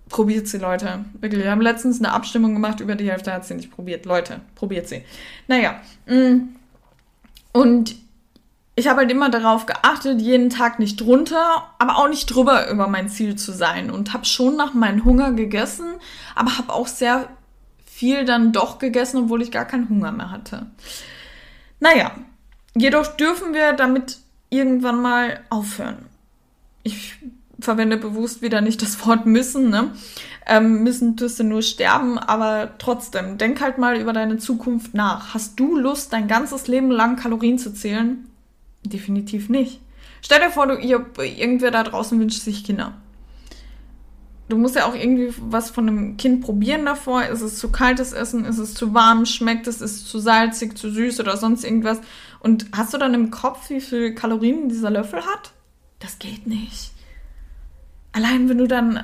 [0.08, 1.04] Probiert sie, Leute.
[1.20, 1.44] Wirklich.
[1.44, 4.06] Wir haben letztens eine Abstimmung gemacht, über die Hälfte hat sie nicht probiert.
[4.06, 5.02] Leute, probiert sie.
[5.46, 5.80] Naja.
[6.06, 6.48] Mm.
[7.52, 7.96] Und
[8.74, 12.86] ich habe halt immer darauf geachtet, jeden Tag nicht drunter, aber auch nicht drüber über
[12.86, 13.90] mein Ziel zu sein.
[13.90, 15.94] Und habe schon nach meinem Hunger gegessen,
[16.34, 17.28] aber habe auch sehr
[17.84, 20.66] viel dann doch gegessen, obwohl ich gar keinen Hunger mehr hatte.
[21.80, 22.12] Naja,
[22.76, 24.18] jedoch dürfen wir damit
[24.50, 26.06] irgendwann mal aufhören.
[26.84, 27.16] Ich
[27.60, 29.92] verwende bewusst wieder nicht das Wort müssen, ne?
[30.46, 35.34] Ähm, müssen tust du nur sterben, aber trotzdem, denk halt mal über deine Zukunft nach.
[35.34, 38.26] Hast du Lust, dein ganzes Leben lang Kalorien zu zählen?
[38.84, 39.80] Definitiv nicht.
[40.22, 42.94] Stell dir vor, du, ihr, irgendwer da draußen wünscht sich Kinder.
[44.48, 47.24] Du musst ja auch irgendwie was von einem Kind probieren davor.
[47.24, 48.46] Ist es zu kaltes Essen?
[48.46, 49.26] Ist es zu warm?
[49.26, 49.82] Schmeckt es?
[49.82, 52.00] Ist es zu salzig, zu süß oder sonst irgendwas?
[52.40, 55.52] Und hast du dann im Kopf, wie viel Kalorien dieser Löffel hat?
[55.98, 56.92] Das geht nicht.
[58.12, 58.98] Allein wenn du dann,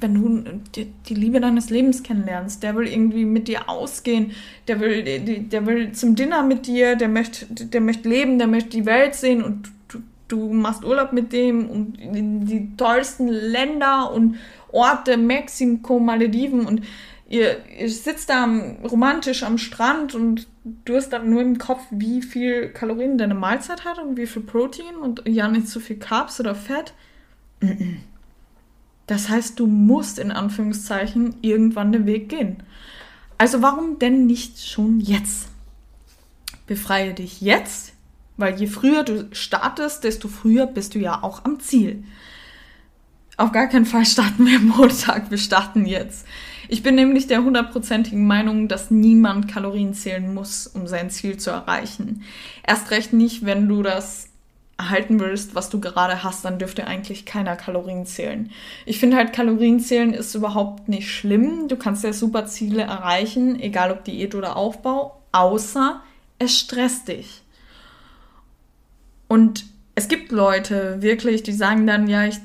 [0.00, 0.44] wenn du
[0.74, 4.32] die, Liebe deines Lebens kennenlernst, der will irgendwie mit dir ausgehen,
[4.66, 5.04] der will,
[5.40, 9.14] der will zum Dinner mit dir, der möchte, der möchte leben, der möchte die Welt
[9.14, 14.36] sehen und du, du machst Urlaub mit dem und die tollsten Länder und
[14.72, 16.82] Orte, Mexiko, Malediven und
[17.28, 18.48] ihr, ihr sitzt da
[18.82, 20.48] romantisch am Strand und
[20.84, 24.42] du hast dann nur im Kopf, wie viel Kalorien deine Mahlzeit hat und wie viel
[24.42, 26.94] Protein und ja nicht so viel Carbs oder Fett.
[29.06, 32.62] Das heißt, du musst in Anführungszeichen irgendwann den Weg gehen.
[33.36, 35.48] Also warum denn nicht schon jetzt?
[36.66, 37.92] Befreie dich jetzt,
[38.36, 42.04] weil je früher du startest, desto früher bist du ja auch am Ziel.
[43.36, 46.26] Auf gar keinen Fall starten wir Montag, wir starten jetzt.
[46.68, 51.50] Ich bin nämlich der hundertprozentigen Meinung, dass niemand Kalorien zählen muss, um sein Ziel zu
[51.50, 52.22] erreichen.
[52.66, 54.28] Erst recht nicht, wenn du das
[54.76, 58.50] erhalten willst, was du gerade hast, dann dürfte eigentlich keiner Kalorien zählen.
[58.86, 61.68] Ich finde halt, Kalorien zählen ist überhaupt nicht schlimm.
[61.68, 66.00] Du kannst ja super Ziele erreichen, egal ob Diät oder Aufbau, außer
[66.38, 67.42] es stresst dich.
[69.28, 72.36] Und es gibt Leute wirklich, die sagen dann, ja, ich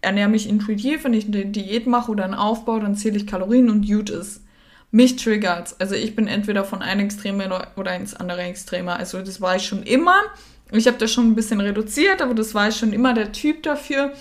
[0.00, 3.70] ernähre mich intuitiv, wenn ich eine Diät mache oder einen Aufbau, dann zähle ich Kalorien
[3.70, 4.42] und gut ist.
[4.90, 5.78] Mich triggert's.
[5.78, 7.40] Also ich bin entweder von einem Extrem
[7.76, 8.96] oder ins andere Extreme.
[8.96, 10.16] Also das war ich schon immer.
[10.72, 13.62] Ich habe das schon ein bisschen reduziert, aber das war ich schon immer der Typ
[13.62, 14.12] dafür.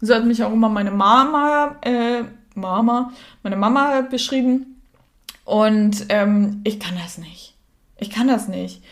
[0.00, 3.12] So hat mich auch immer meine Mama, äh, Mama,
[3.42, 4.80] meine Mama beschrieben.
[5.44, 7.54] Und ähm, ich kann das nicht.
[7.98, 8.82] Ich kann das nicht.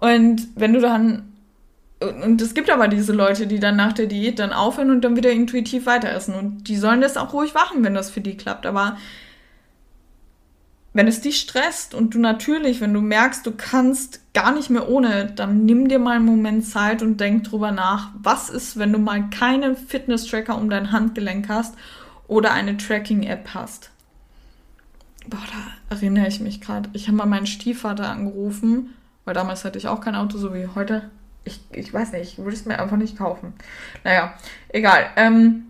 [0.00, 1.32] Und wenn du dann
[1.98, 5.16] und es gibt aber diese Leute, die dann nach der Diät dann aufhören und dann
[5.16, 6.34] wieder intuitiv weiter essen.
[6.34, 8.66] Und die sollen das auch ruhig machen, wenn das für die klappt.
[8.66, 8.98] Aber
[10.96, 14.88] wenn es dich stresst und du natürlich, wenn du merkst, du kannst gar nicht mehr
[14.88, 18.92] ohne, dann nimm dir mal einen Moment Zeit und denk drüber nach, was ist, wenn
[18.92, 21.74] du mal keinen Fitness-Tracker um dein Handgelenk hast
[22.28, 23.90] oder eine Tracking-App hast.
[25.28, 26.88] Boah, da erinnere ich mich gerade.
[26.94, 28.94] Ich habe mal meinen Stiefvater angerufen,
[29.26, 31.10] weil damals hatte ich auch kein Auto, so wie heute
[31.44, 33.54] ich, ich weiß nicht, ich würde es mir einfach nicht kaufen.
[34.02, 34.34] Naja,
[34.68, 35.06] egal.
[35.16, 35.66] Ähm,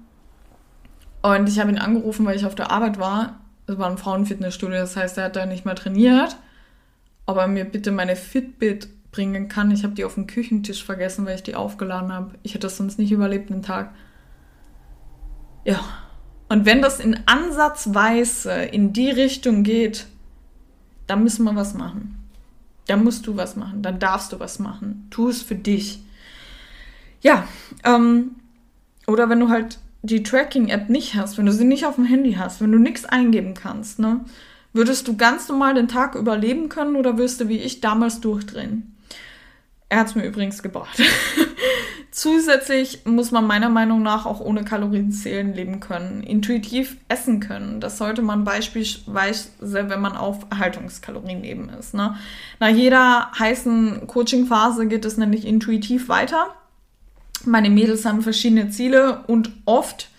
[1.23, 3.41] und ich habe ihn angerufen, weil ich auf der Arbeit war.
[3.67, 6.37] Es war ein Frauenfitnessstudio, das heißt, er hat da nicht mehr trainiert.
[7.27, 9.71] Ob er mir bitte meine Fitbit bringen kann.
[9.71, 12.35] Ich habe die auf dem Küchentisch vergessen, weil ich die aufgeladen habe.
[12.43, 13.93] Ich hätte das sonst nicht überlebt, den Tag.
[15.65, 15.81] Ja.
[16.49, 20.07] Und wenn das in Ansatzweise in die Richtung geht,
[21.09, 22.17] dann müssen wir was machen.
[22.87, 25.09] Da musst du was machen, dann darfst du was machen.
[25.11, 26.01] Tu es für dich.
[27.21, 27.49] Ja,
[27.83, 28.37] ähm,
[29.09, 32.35] oder wenn du halt die Tracking-App nicht hast, wenn du sie nicht auf dem Handy
[32.35, 34.25] hast, wenn du nichts eingeben kannst, ne,
[34.73, 38.97] würdest du ganz normal den Tag überleben können oder wirst du wie ich damals durchdrehen?
[39.89, 41.01] Er hat es mir übrigens gebracht.
[42.11, 47.79] Zusätzlich muss man meiner Meinung nach auch ohne Kalorienzählen leben können, intuitiv essen können.
[47.79, 51.93] Das sollte man beispielsweise, wenn man auf Erhaltungskalorien eben ist.
[51.93, 52.17] Ne?
[52.59, 56.55] Nach jeder heißen Coaching-Phase geht es nämlich intuitiv weiter.
[57.47, 60.11] Meine Mädels haben verschiedene Ziele und oft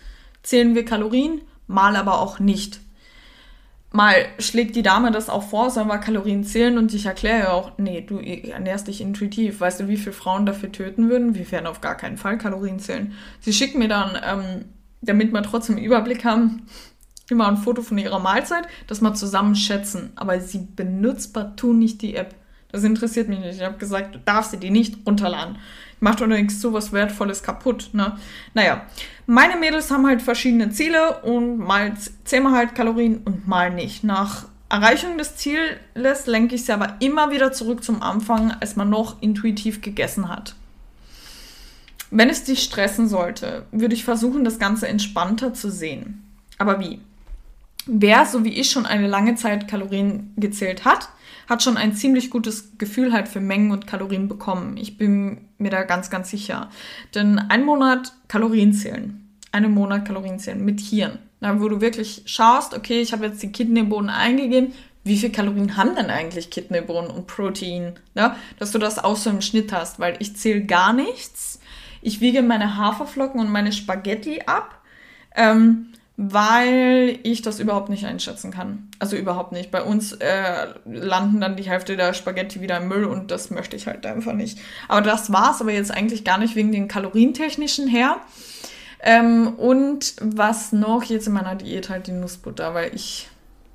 [0.43, 2.79] zählen wir Kalorien, mal aber auch nicht
[3.91, 7.51] mal schlägt die Dame das auch vor, sollen wir Kalorien zählen und ich erkläre ja
[7.51, 9.59] auch, nee, du ernährst dich intuitiv.
[9.59, 11.35] Weißt du, wie viele Frauen dafür töten würden?
[11.35, 13.13] Wir werden auf gar keinen Fall Kalorien zählen.
[13.39, 14.65] Sie schicken mir dann, ähm,
[15.01, 16.67] damit wir trotzdem einen Überblick haben,
[17.29, 20.11] immer ein Foto von ihrer Mahlzeit, dass wir zusammen schätzen.
[20.15, 22.35] Aber sie benutzt partout nicht die App.
[22.71, 23.55] Das interessiert mich nicht.
[23.55, 25.57] Ich habe gesagt, du darfst sie die nicht runterladen
[25.99, 27.89] macht allerdings sowas Wertvolles kaputt.
[27.93, 28.17] Ne?
[28.53, 28.85] Naja,
[29.25, 34.03] meine Mädels haben halt verschiedene Ziele und mal zählen halt Kalorien und mal nicht.
[34.03, 38.89] Nach Erreichung des Zieles lenke ich sie aber immer wieder zurück zum Anfang, als man
[38.89, 40.55] noch intuitiv gegessen hat.
[42.09, 46.23] Wenn es dich stressen sollte, würde ich versuchen, das Ganze entspannter zu sehen.
[46.57, 47.01] Aber wie?
[47.85, 51.09] Wer, so wie ich, schon eine lange Zeit Kalorien gezählt hat,
[51.47, 54.77] hat schon ein ziemlich gutes Gefühl halt für Mengen und Kalorien bekommen.
[54.77, 56.69] Ich bin mir da ganz, ganz sicher.
[57.15, 61.19] Denn ein Monat Kalorien zählen, einen Monat Kalorien zählen mit Hirn.
[61.39, 65.77] Na, wo du wirklich schaust, okay, ich habe jetzt die Kidneybohnen eingegeben, wie viel Kalorien
[65.77, 67.93] haben denn eigentlich Kidneybohnen und Protein?
[68.13, 71.61] Ja, dass du das auch so im Schnitt hast, weil ich zähle gar nichts.
[72.01, 74.81] Ich wiege meine Haferflocken und meine Spaghetti ab.
[75.35, 78.89] Ähm, weil ich das überhaupt nicht einschätzen kann.
[78.97, 79.69] Also überhaupt nicht.
[79.69, 83.75] Bei uns äh, landen dann die Hälfte der Spaghetti wieder im Müll und das möchte
[83.75, 84.57] ich halt einfach nicht.
[84.87, 88.17] Aber das war's aber jetzt eigentlich gar nicht wegen den kalorientechnischen her.
[88.99, 93.29] Ähm, und was noch jetzt in meiner Diät halt die Nussbutter, weil ich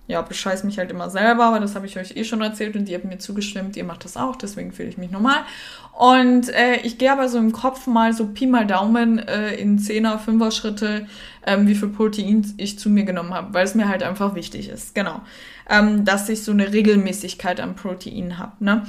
[0.08, 2.88] ja, bescheiß mich halt immer selber, aber das habe ich euch eh schon erzählt und
[2.88, 5.38] ihr habt mir zugestimmt, ihr macht das auch, deswegen fühle ich mich normal.
[5.96, 9.78] Und äh, ich gehe aber so im Kopf mal so Pi mal Daumen äh, in
[9.78, 11.06] 10er, 5er Schritte,
[11.46, 14.68] ähm, wie viel Protein ich zu mir genommen habe, weil es mir halt einfach wichtig
[14.68, 14.94] ist.
[14.94, 15.20] Genau.
[15.68, 18.52] Ähm, dass ich so eine Regelmäßigkeit an Protein habe.
[18.64, 18.86] Ne?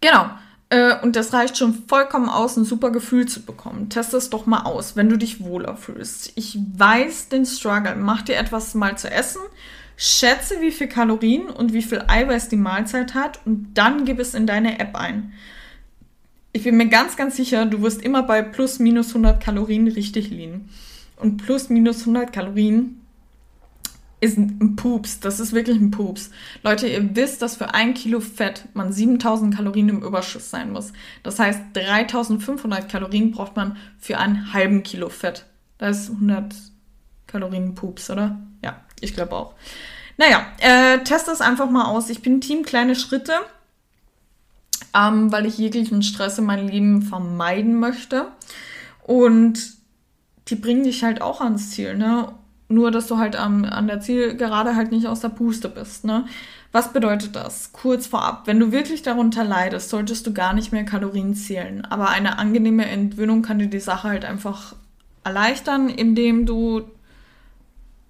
[0.00, 0.30] Genau.
[0.70, 3.88] Äh, und das reicht schon vollkommen aus, ein super Gefühl zu bekommen.
[3.88, 6.32] Test es doch mal aus, wenn du dich wohler fühlst.
[6.36, 7.96] Ich weiß den Struggle.
[7.96, 9.42] Mach dir etwas mal zu essen
[9.96, 14.34] Schätze, wie viel Kalorien und wie viel Eiweiß die Mahlzeit hat und dann gib es
[14.34, 15.32] in deine App ein.
[16.52, 20.30] Ich bin mir ganz, ganz sicher, du wirst immer bei plus minus 100 Kalorien richtig
[20.30, 20.68] liegen.
[21.16, 23.00] Und plus minus 100 Kalorien
[24.24, 25.20] ist ein Pups.
[25.20, 26.30] Das ist wirklich ein Pups.
[26.62, 30.92] Leute, ihr wisst, dass für ein Kilo Fett man 7000 Kalorien im Überschuss sein muss.
[31.22, 35.44] Das heißt, 3500 Kalorien braucht man für einen halben Kilo Fett.
[35.78, 36.54] Das ist 100
[37.26, 38.38] Kalorien Pups, oder?
[38.62, 39.54] Ja, ich glaube auch.
[40.16, 42.08] Naja, äh, test das einfach mal aus.
[42.08, 43.34] Ich bin Team kleine Schritte,
[44.94, 48.28] ähm, weil ich jeglichen Stress in meinem Leben vermeiden möchte.
[49.02, 49.74] Und
[50.48, 52.28] die bringen dich halt auch ans Ziel, ne?
[52.68, 56.26] Nur, dass du halt am, an der Zielgerade halt nicht aus der Puste bist, ne?
[56.72, 57.72] Was bedeutet das?
[57.72, 61.84] Kurz vorab, wenn du wirklich darunter leidest, solltest du gar nicht mehr Kalorien zählen.
[61.84, 64.74] Aber eine angenehme Entwöhnung kann dir die Sache halt einfach
[65.22, 66.82] erleichtern, indem du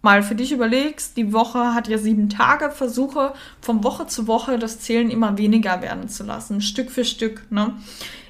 [0.04, 4.58] mal für dich überlegst, die Woche hat ja sieben Tage, versuche von Woche zu Woche
[4.58, 7.50] das Zählen immer weniger werden zu lassen, Stück für Stück.
[7.50, 7.74] Ne?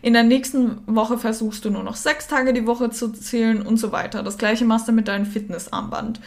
[0.01, 3.77] In der nächsten Woche versuchst du nur noch sechs Tage die Woche zu zählen und
[3.77, 4.23] so weiter.
[4.23, 6.21] Das gleiche machst du mit deinem Fitnessarmband.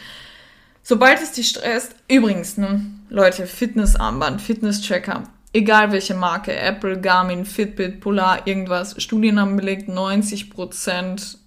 [0.82, 8.00] Sobald es dich stresst, übrigens, ne, Leute, Fitnessarmband, Fitnesstracker, egal welche Marke, Apple, Garmin, Fitbit,
[8.00, 11.38] Polar, irgendwas, Studien haben belegt, 90 Prozent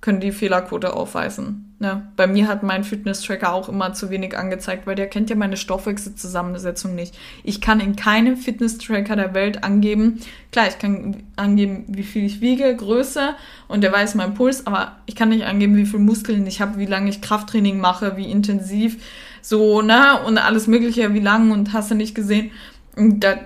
[0.00, 1.66] können die Fehlerquote aufweisen.
[1.82, 5.36] Ja, bei mir hat mein Fitness-Tracker auch immer zu wenig angezeigt, weil der kennt ja
[5.36, 7.16] meine Stoffwechselzusammensetzung nicht.
[7.42, 10.20] Ich kann in keinem Fitness-Tracker der Welt angeben,
[10.52, 13.34] klar, ich kann angeben, wie viel ich wiege, Größe
[13.66, 16.78] und der weiß meinen Puls, aber ich kann nicht angeben, wie viele Muskeln ich habe,
[16.78, 19.02] wie lange ich Krafttraining mache, wie intensiv,
[19.40, 22.50] so, ne, und alles mögliche, wie lang und hast du nicht gesehen.
[22.94, 23.38] Und das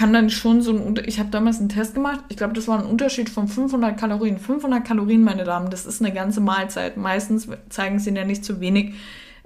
[0.00, 2.78] kann dann schon so ein, ich habe damals einen Test gemacht, ich glaube, das war
[2.78, 4.38] ein Unterschied von 500 Kalorien.
[4.38, 6.96] 500 Kalorien, meine Damen, das ist eine ganze Mahlzeit.
[6.96, 8.94] Meistens zeigen sie ja nicht zu wenig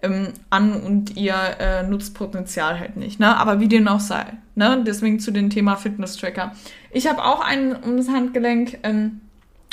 [0.00, 3.18] ähm, an und ihr äh, Nutzpotenzial halt nicht.
[3.18, 3.36] Ne?
[3.36, 4.26] Aber wie dem auch sei.
[4.54, 4.84] Ne?
[4.86, 6.52] Deswegen zu dem Thema Fitness-Tracker.
[6.92, 8.78] Ich habe auch einen um das Handgelenk.
[8.84, 9.22] Ähm,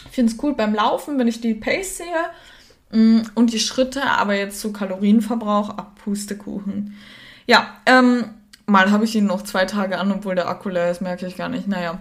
[0.09, 2.07] finde es cool beim Laufen, wenn ich die Pace sehe
[2.91, 6.95] ähm, und die Schritte, aber jetzt zu Kalorienverbrauch, ab Pustekuchen.
[7.45, 8.23] Ja, ähm,
[8.71, 11.35] Mal habe ich ihn noch zwei Tage an, obwohl der Akku leer ist, merke ich
[11.35, 11.67] gar nicht.
[11.67, 11.99] Naja.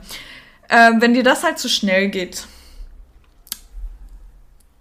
[0.68, 2.46] Äh, wenn dir das halt zu schnell geht,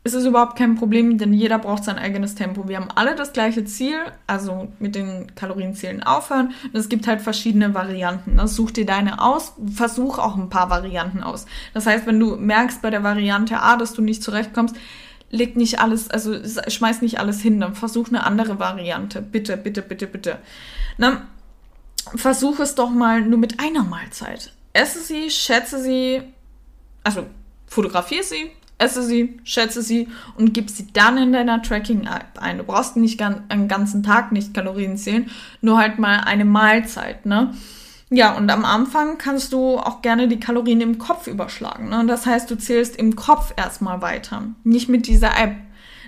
[0.03, 2.67] ist es überhaupt kein Problem, denn jeder braucht sein eigenes Tempo.
[2.67, 3.97] Wir haben alle das gleiche Ziel,
[4.27, 6.53] also mit den Kalorienzählen aufhören.
[6.63, 8.35] Und es gibt halt verschiedene Varianten.
[8.35, 8.47] Ne?
[8.47, 11.47] Such dir deine aus, versuch auch ein paar Varianten aus.
[11.73, 14.75] Das heißt, wenn du merkst bei der Variante A, dass du nicht zurechtkommst,
[15.31, 16.35] leg nicht alles, also
[16.67, 19.23] schmeiß nicht alles hin, dann versuch eine andere Variante.
[19.23, 20.37] Bitte, bitte, bitte, bitte.
[20.99, 21.21] Ne?
[22.15, 24.53] Versuche es doch mal nur mit einer Mahlzeit.
[24.73, 26.21] Esse sie, schätze sie,
[27.03, 27.25] also
[27.67, 32.57] fotografiere sie, esse sie, schätze sie und gib sie dann in deiner Tracking-App ein.
[32.57, 35.29] Du brauchst nicht einen ganzen Tag nicht Kalorien zählen,
[35.61, 37.53] nur halt mal eine Mahlzeit, ne?
[38.11, 41.89] Ja, und am Anfang kannst du auch gerne die Kalorien im Kopf überschlagen.
[41.89, 42.05] Ne?
[42.07, 45.55] Das heißt, du zählst im Kopf erstmal weiter, nicht mit dieser App.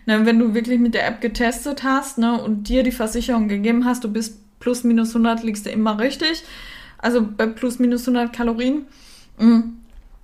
[0.08, 3.86] Ne, wenn du wirklich mit der App getestet hast ne, und dir die Versicherung gegeben
[3.86, 6.44] hast, du bist plus minus 100 liegst du immer richtig.
[6.98, 8.86] Also bei plus minus 100 Kalorien.
[9.38, 9.78] Mhm.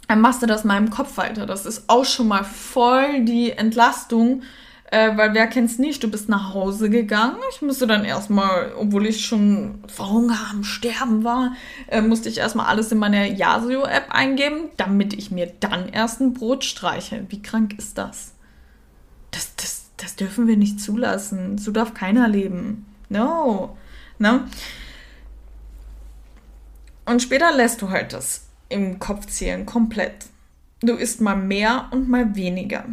[0.07, 1.45] Dann machst du das mal im Kopf weiter.
[1.45, 4.43] Das ist auch schon mal voll die Entlastung.
[4.89, 7.35] Äh, weil wer kennt's nicht, du bist nach Hause gegangen.
[7.51, 11.55] Ich musste dann erstmal, obwohl ich schon vor Hunger am Sterben war,
[11.87, 16.33] äh, musste ich erstmal alles in meine Yasio-App eingeben, damit ich mir dann erst ein
[16.33, 17.25] Brot streiche.
[17.27, 18.33] Wie krank ist das?
[19.31, 21.57] Das, das, das dürfen wir nicht zulassen.
[21.57, 22.85] So darf keiner leben.
[23.09, 23.75] No.
[24.19, 24.45] Ne?
[27.05, 30.25] Und später lässt du halt das im Kopf zählen komplett.
[30.81, 32.85] Du isst mal mehr und mal weniger.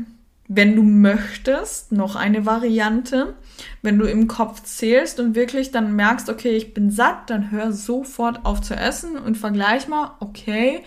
[0.46, 3.34] Wenn du möchtest, noch eine Variante,
[3.82, 7.72] wenn du im Kopf zählst und wirklich dann merkst, okay, ich bin satt, dann hör
[7.72, 10.82] sofort auf zu essen und vergleich mal, okay,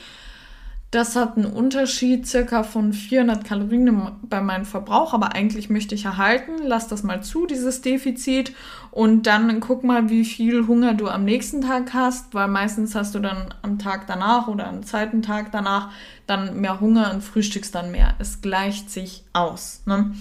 [0.89, 6.05] Das hat einen Unterschied circa von 400 Kalorien bei meinem Verbrauch, aber eigentlich möchte ich
[6.05, 6.53] erhalten.
[6.63, 8.53] Lass das mal zu, dieses Defizit.
[8.91, 13.13] Und dann guck mal, wie viel Hunger du am nächsten Tag hast, weil meistens hast
[13.15, 15.91] du dann am Tag danach oder am zweiten Tag danach
[16.25, 18.15] dann mehr Hunger und frühstückst dann mehr.
[18.19, 19.81] Es gleicht sich aus.
[19.85, 20.15] Ne?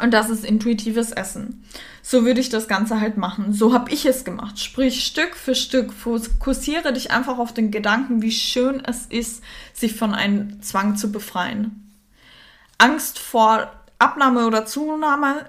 [0.00, 1.64] Und das ist intuitives Essen.
[2.02, 3.52] So würde ich das Ganze halt machen.
[3.52, 4.58] So habe ich es gemacht.
[4.58, 9.94] Sprich, Stück für Stück fokussiere dich einfach auf den Gedanken, wie schön es ist, sich
[9.94, 11.90] von einem Zwang zu befreien.
[12.78, 15.46] Angst vor Abnahme oder Zunahme.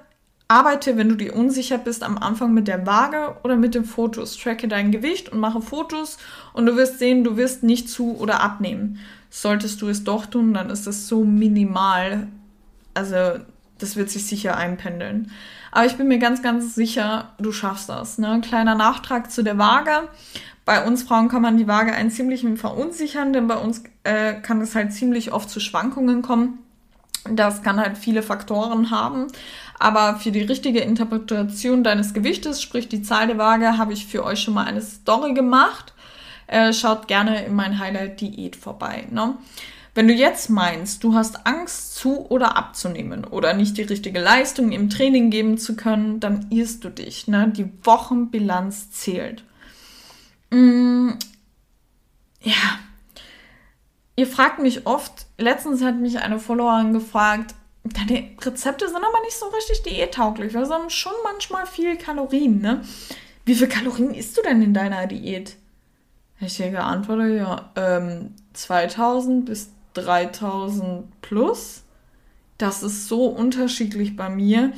[0.48, 4.38] Arbeite, wenn du dir unsicher bist, am Anfang mit der Waage oder mit den Fotos.
[4.38, 6.18] Tracke dein Gewicht und mache Fotos
[6.54, 9.00] und du wirst sehen, du wirst nicht zu oder abnehmen.
[9.30, 12.30] Solltest du es doch tun, dann ist es so minimal.
[12.94, 13.42] Also
[13.80, 15.32] das wird sich sicher einpendeln.
[15.72, 18.18] Aber ich bin mir ganz, ganz sicher, du schaffst das.
[18.18, 18.42] Ne?
[18.42, 20.08] Kleiner Nachtrag zu der Waage.
[20.66, 24.60] Bei uns Frauen kann man die Waage einen ziemlichen verunsichern, denn bei uns äh, kann
[24.60, 26.60] es halt ziemlich oft zu Schwankungen kommen.
[27.30, 29.28] Das kann halt viele Faktoren haben.
[29.80, 34.24] Aber für die richtige Interpretation deines Gewichtes, sprich die Zahl der Waage, habe ich für
[34.24, 35.94] euch schon mal eine Story gemacht.
[36.48, 39.08] Äh, schaut gerne in mein Highlight Diät vorbei.
[39.12, 39.36] Ne?
[39.98, 44.72] Wenn du jetzt meinst, du hast Angst zu oder abzunehmen oder nicht die richtige Leistung
[44.72, 47.28] im Training geben zu können, dann irrst du dich.
[47.28, 47.52] Ne?
[47.58, 49.44] Die Wochenbilanz zählt.
[50.52, 51.14] Mm,
[52.42, 52.78] ja.
[54.16, 59.36] Ihr fragt mich oft, letztens hat mich eine Followerin gefragt, deine Rezepte sind aber nicht
[59.36, 62.84] so richtig diättauglich, weil sondern schon manchmal viel Kalorien, ne?
[63.46, 65.56] Wie viel Kalorien isst du denn in deiner Diät?
[66.40, 71.84] Ich hier geantwortet, ja, ähm, 2000 bis 3000 plus.
[72.58, 74.74] Das ist so unterschiedlich bei mir,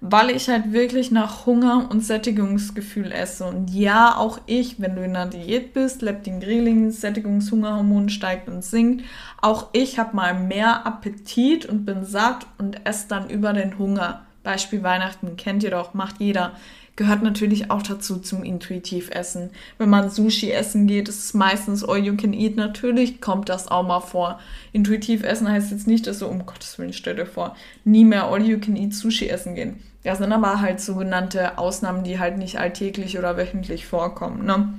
[0.00, 3.44] weil ich halt wirklich nach Hunger und Sättigungsgefühl esse.
[3.44, 8.64] Und ja, auch ich, wenn du in einer Diät bist, Leptin, Grelin, Sättigungshungerhormon steigt und
[8.64, 9.04] sinkt.
[9.42, 14.24] Auch ich habe mal mehr Appetit und bin satt und esse dann über den Hunger.
[14.42, 16.52] Beispiel Weihnachten kennt ihr doch, macht jeder
[16.98, 19.50] gehört natürlich auch dazu zum Intuitivessen.
[19.78, 22.56] Wenn man Sushi essen geht, ist es meistens all you can eat.
[22.56, 24.40] Natürlich kommt das auch mal vor.
[24.72, 28.24] Intuitiv essen heißt jetzt nicht, dass du, um Gottes Willen, stell dir vor, nie mehr
[28.24, 29.80] all you can eat Sushi essen gehen.
[30.02, 34.44] Das sind aber halt sogenannte Ausnahmen, die halt nicht alltäglich oder wöchentlich vorkommen.
[34.44, 34.74] Ne?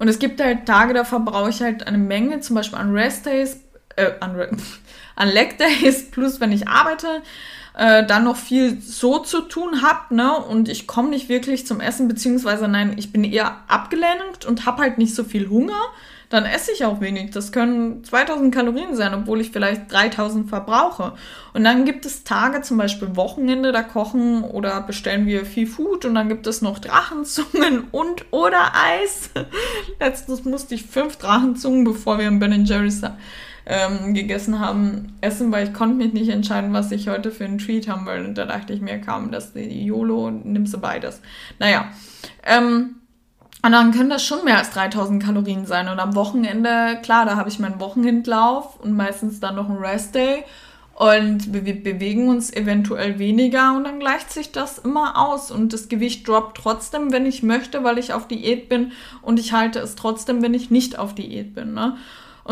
[0.00, 3.24] Und es gibt halt Tage, da verbrauche ich halt eine Menge, zum Beispiel an Rest
[3.24, 3.60] Days,
[3.94, 4.36] äh, an,
[5.14, 7.22] an Leg Days, plus wenn ich arbeite
[7.74, 10.36] äh, dann noch viel so zu tun habe, ne?
[10.36, 14.82] Und ich komme nicht wirklich zum Essen, beziehungsweise nein, ich bin eher abgelenkt und habe
[14.82, 15.80] halt nicht so viel Hunger,
[16.32, 17.30] dann esse ich auch wenig.
[17.30, 21.12] Das können 2000 Kalorien sein, obwohl ich vielleicht 3000 verbrauche.
[21.52, 26.06] Und dann gibt es Tage, zum Beispiel Wochenende, da kochen oder bestellen wir viel Food
[26.06, 29.30] und dann gibt es noch Drachenzungen und oder Eis.
[30.00, 33.02] Letztens musste ich fünf Drachenzungen, bevor wir im Ben Jerry's
[33.66, 37.58] ähm, gegessen haben, essen, weil ich konnte mich nicht entscheiden, was ich heute für einen
[37.58, 38.24] Treat haben will.
[38.24, 41.20] Und da dachte ich mir, kam das YOLO, nimmst du beides.
[41.58, 41.90] Naja,
[42.44, 42.96] ähm,
[43.64, 45.88] und dann können das schon mehr als 3000 Kalorien sein.
[45.88, 50.44] Und am Wochenende, klar, da habe ich meinen Wochenendlauf und meistens dann noch einen Rest-Day.
[50.94, 55.52] Und wir bewegen uns eventuell weniger und dann gleicht sich das immer aus.
[55.52, 58.92] Und das Gewicht droppt trotzdem, wenn ich möchte, weil ich auf Diät bin.
[59.22, 61.72] Und ich halte es trotzdem, wenn ich nicht auf Diät bin.
[61.72, 61.96] Ne?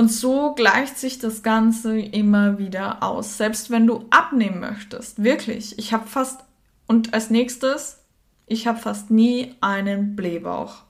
[0.00, 3.36] Und so gleicht sich das Ganze immer wieder aus.
[3.36, 5.22] Selbst wenn du abnehmen möchtest.
[5.22, 5.78] Wirklich.
[5.78, 6.40] Ich habe fast,
[6.86, 7.98] und als nächstes,
[8.46, 10.84] ich habe fast nie einen Blähbauch.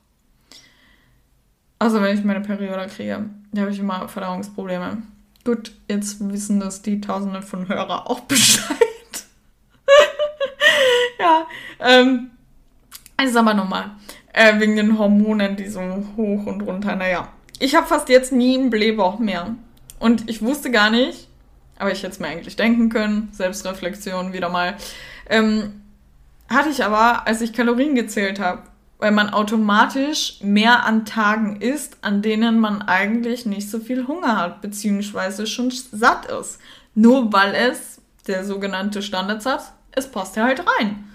[1.80, 5.02] Also wenn ich meine Periode kriege, da habe ich immer Verdauungsprobleme.
[5.44, 8.76] Gut, jetzt wissen das die Tausende von Hörer auch Bescheid.
[11.18, 11.48] ja,
[11.80, 12.30] ähm,
[13.20, 13.90] ist aber normal.
[14.32, 15.80] Äh, wegen den Hormonen, die so
[16.16, 17.28] hoch und runter, naja
[17.60, 19.54] ich habe fast jetzt nie einen Blähbauch mehr.
[20.00, 21.28] Und ich wusste gar nicht,
[21.78, 24.76] aber ich hätte es mir eigentlich denken können, Selbstreflexion wieder mal,
[25.28, 25.82] ähm,
[26.48, 28.62] hatte ich aber, als ich Kalorien gezählt habe,
[28.98, 34.36] weil man automatisch mehr an Tagen isst, an denen man eigentlich nicht so viel Hunger
[34.36, 36.58] hat, beziehungsweise schon satt ist.
[36.94, 41.09] Nur weil es, der sogenannte Standardsatz, es passt ja halt rein.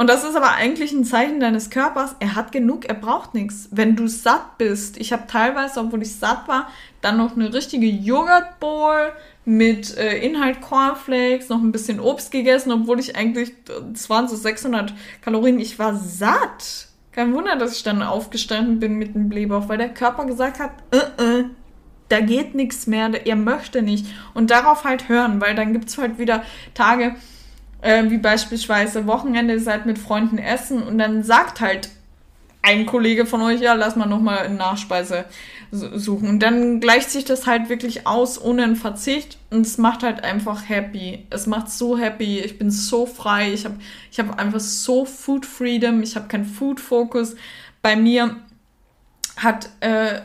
[0.00, 3.68] Und das ist aber eigentlich ein Zeichen deines Körpers, er hat genug, er braucht nichts.
[3.70, 6.70] Wenn du satt bist, ich habe teilweise, obwohl ich satt war,
[7.02, 9.12] dann noch eine richtige Joghurtbowl
[9.44, 13.52] mit äh, Inhalt Cornflakes, noch ein bisschen Obst gegessen, obwohl ich eigentlich,
[13.92, 16.88] es waren so 600 Kalorien, ich war satt.
[17.12, 20.70] Kein Wunder, dass ich dann aufgestanden bin mit dem Blähbauch, weil der Körper gesagt hat,
[20.92, 21.44] äh, äh,
[22.08, 24.06] da geht nichts mehr, er möchte nicht.
[24.32, 26.42] Und darauf halt hören, weil dann gibt es halt wieder
[26.72, 27.16] Tage,
[27.82, 31.90] äh, wie beispielsweise Wochenende seid mit Freunden essen und dann sagt halt
[32.62, 35.24] ein Kollege von euch, ja, lass mal nochmal eine Nachspeise
[35.70, 36.28] suchen.
[36.28, 40.24] Und dann gleicht sich das halt wirklich aus ohne einen Verzicht und es macht halt
[40.24, 41.26] einfach happy.
[41.30, 42.40] Es macht so happy.
[42.40, 43.52] Ich bin so frei.
[43.52, 43.76] Ich habe
[44.10, 46.02] ich hab einfach so Food Freedom.
[46.02, 47.36] Ich habe keinen Food Focus.
[47.82, 48.36] Bei mir
[49.36, 50.20] hat äh,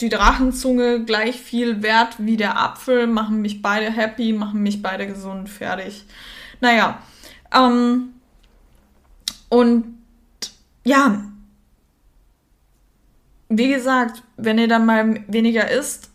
[0.00, 5.06] die Drachenzunge gleich viel Wert wie der Apfel, machen mich beide happy, machen mich beide
[5.06, 6.04] gesund, fertig.
[6.60, 6.98] Naja,
[7.54, 8.14] ähm,
[9.48, 9.84] und
[10.84, 11.22] ja,
[13.48, 16.10] wie gesagt, wenn ihr dann mal weniger isst,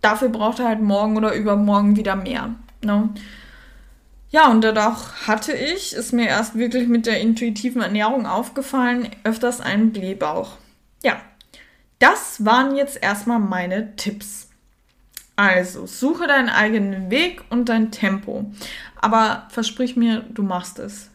[0.00, 2.54] dafür braucht ihr halt morgen oder übermorgen wieder mehr.
[2.84, 3.10] Ne?
[4.30, 9.60] Ja, und dadurch hatte ich, ist mir erst wirklich mit der intuitiven Ernährung aufgefallen, öfters
[9.60, 10.56] einen Blähbauch.
[11.02, 11.20] Ja,
[12.00, 14.48] das waren jetzt erstmal meine Tipps.
[15.36, 18.50] Also, suche deinen eigenen Weg und dein Tempo.
[19.00, 21.10] Aber versprich mir, du machst es.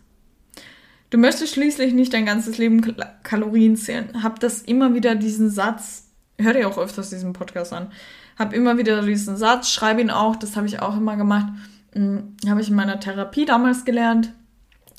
[1.10, 4.24] Du möchtest schließlich nicht dein ganzes Leben Kalorien zählen.
[4.24, 6.06] Hab das immer wieder diesen Satz,
[6.40, 7.92] hör dir auch öfters diesen Podcast an.
[8.40, 11.48] Hab immer wieder diesen Satz, schreibe ihn auch, das habe ich auch immer gemacht.
[11.94, 14.34] Hm, habe ich in meiner Therapie damals gelernt,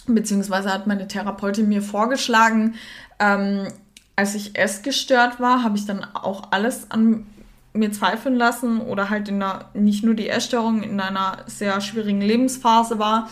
[0.06, 2.74] beziehungsweise hat meine Therapeutin mir vorgeschlagen,
[3.18, 3.68] ähm,
[4.16, 7.26] als ich essgestört war, habe ich dann auch alles an
[7.72, 12.20] mir zweifeln lassen oder halt in einer, nicht nur die Essstörung in einer sehr schwierigen
[12.20, 13.30] Lebensphase war,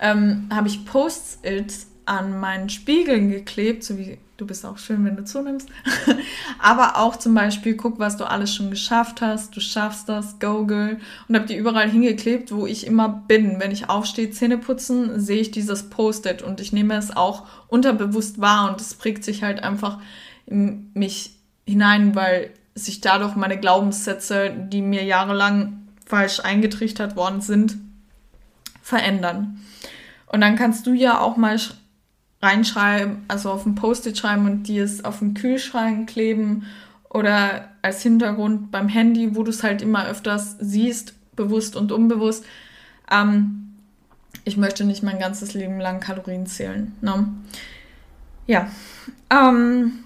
[0.00, 5.16] ähm, habe ich Post-its an meinen Spiegeln geklebt, so wie du bist auch schön, wenn
[5.16, 5.68] du zunimmst.
[6.58, 10.64] Aber auch zum Beispiel, guck, was du alles schon geschafft hast, du schaffst das, go
[10.64, 10.98] girl.
[11.28, 13.58] Und habe die überall hingeklebt, wo ich immer bin.
[13.58, 18.40] Wenn ich aufstehe, Zähne putzen, sehe ich dieses Post-it und ich nehme es auch unterbewusst
[18.40, 19.98] wahr und es prägt sich halt einfach
[20.46, 21.34] in mich
[21.66, 27.76] hinein, weil sich dadurch meine Glaubenssätze, die mir jahrelang falsch eingetrichtert worden sind,
[28.82, 29.60] verändern.
[30.26, 31.58] Und dann kannst du ja auch mal
[32.40, 36.66] reinschreiben, also auf ein Post-it schreiben und dir es auf den Kühlschrank kleben
[37.10, 42.44] oder als Hintergrund beim Handy, wo du es halt immer öfters siehst, bewusst und unbewusst.
[43.10, 43.74] Ähm,
[44.44, 46.92] ich möchte nicht mein ganzes Leben lang Kalorien zählen.
[47.00, 47.28] Ne?
[48.46, 48.70] Ja.
[49.30, 50.04] Ähm,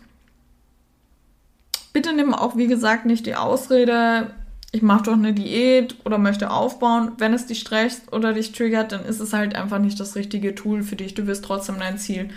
[1.92, 4.30] bitte nimm auch, wie gesagt, nicht die Ausrede,
[4.72, 7.12] ich mache doch eine Diät oder möchte aufbauen.
[7.18, 10.54] Wenn es dich stresst oder dich triggert, dann ist es halt einfach nicht das richtige
[10.54, 11.12] Tool für dich.
[11.12, 12.30] Du wirst trotzdem dein Ziel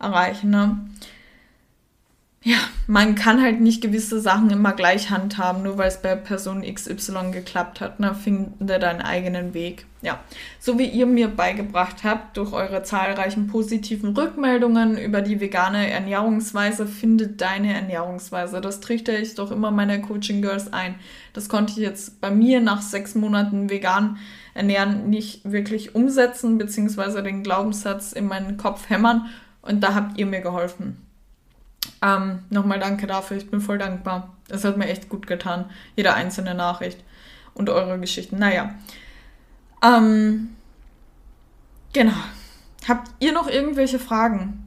[0.00, 0.50] erreichen.
[0.50, 0.78] Ne?
[2.42, 6.62] ja, man kann halt nicht gewisse Sachen immer gleich handhaben, nur weil es bei Person
[6.62, 8.00] XY geklappt hat.
[8.00, 8.14] Ne?
[8.14, 9.86] Finde deinen eigenen Weg.
[10.00, 10.20] Ja,
[10.60, 16.86] so wie ihr mir beigebracht habt, durch eure zahlreichen positiven Rückmeldungen über die vegane Ernährungsweise,
[16.86, 18.60] findet deine Ernährungsweise.
[18.60, 20.94] Das trichter ich doch immer meine Coaching Girls ein.
[21.32, 24.18] Das konnte ich jetzt bei mir nach sechs Monaten vegan
[24.54, 29.26] ernähren nicht wirklich umsetzen, beziehungsweise den Glaubenssatz in meinen Kopf hämmern.
[29.62, 31.04] Und da habt ihr mir geholfen.
[32.02, 34.36] Ähm, Nochmal danke dafür, ich bin voll dankbar.
[34.48, 35.64] Es hat mir echt gut getan,
[35.96, 37.02] jede einzelne Nachricht
[37.54, 38.38] und eure Geschichten.
[38.38, 38.76] Naja.
[39.82, 40.56] Ähm,
[41.92, 42.12] genau.
[42.86, 44.66] Habt ihr noch irgendwelche Fragen?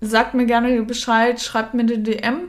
[0.00, 2.48] Sagt mir gerne Bescheid, schreibt mir eine DM,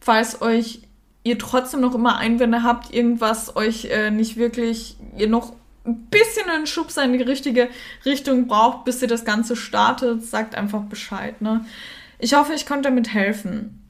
[0.00, 0.82] falls euch
[1.22, 5.52] ihr trotzdem noch immer Einwände habt, irgendwas euch äh, nicht wirklich, ihr noch
[5.86, 7.68] ein bisschen einen Schubs in die richtige
[8.04, 11.40] Richtung braucht, bis ihr das Ganze startet, sagt einfach Bescheid.
[11.40, 11.64] Ne?
[12.18, 13.86] Ich hoffe, ich konnte damit helfen.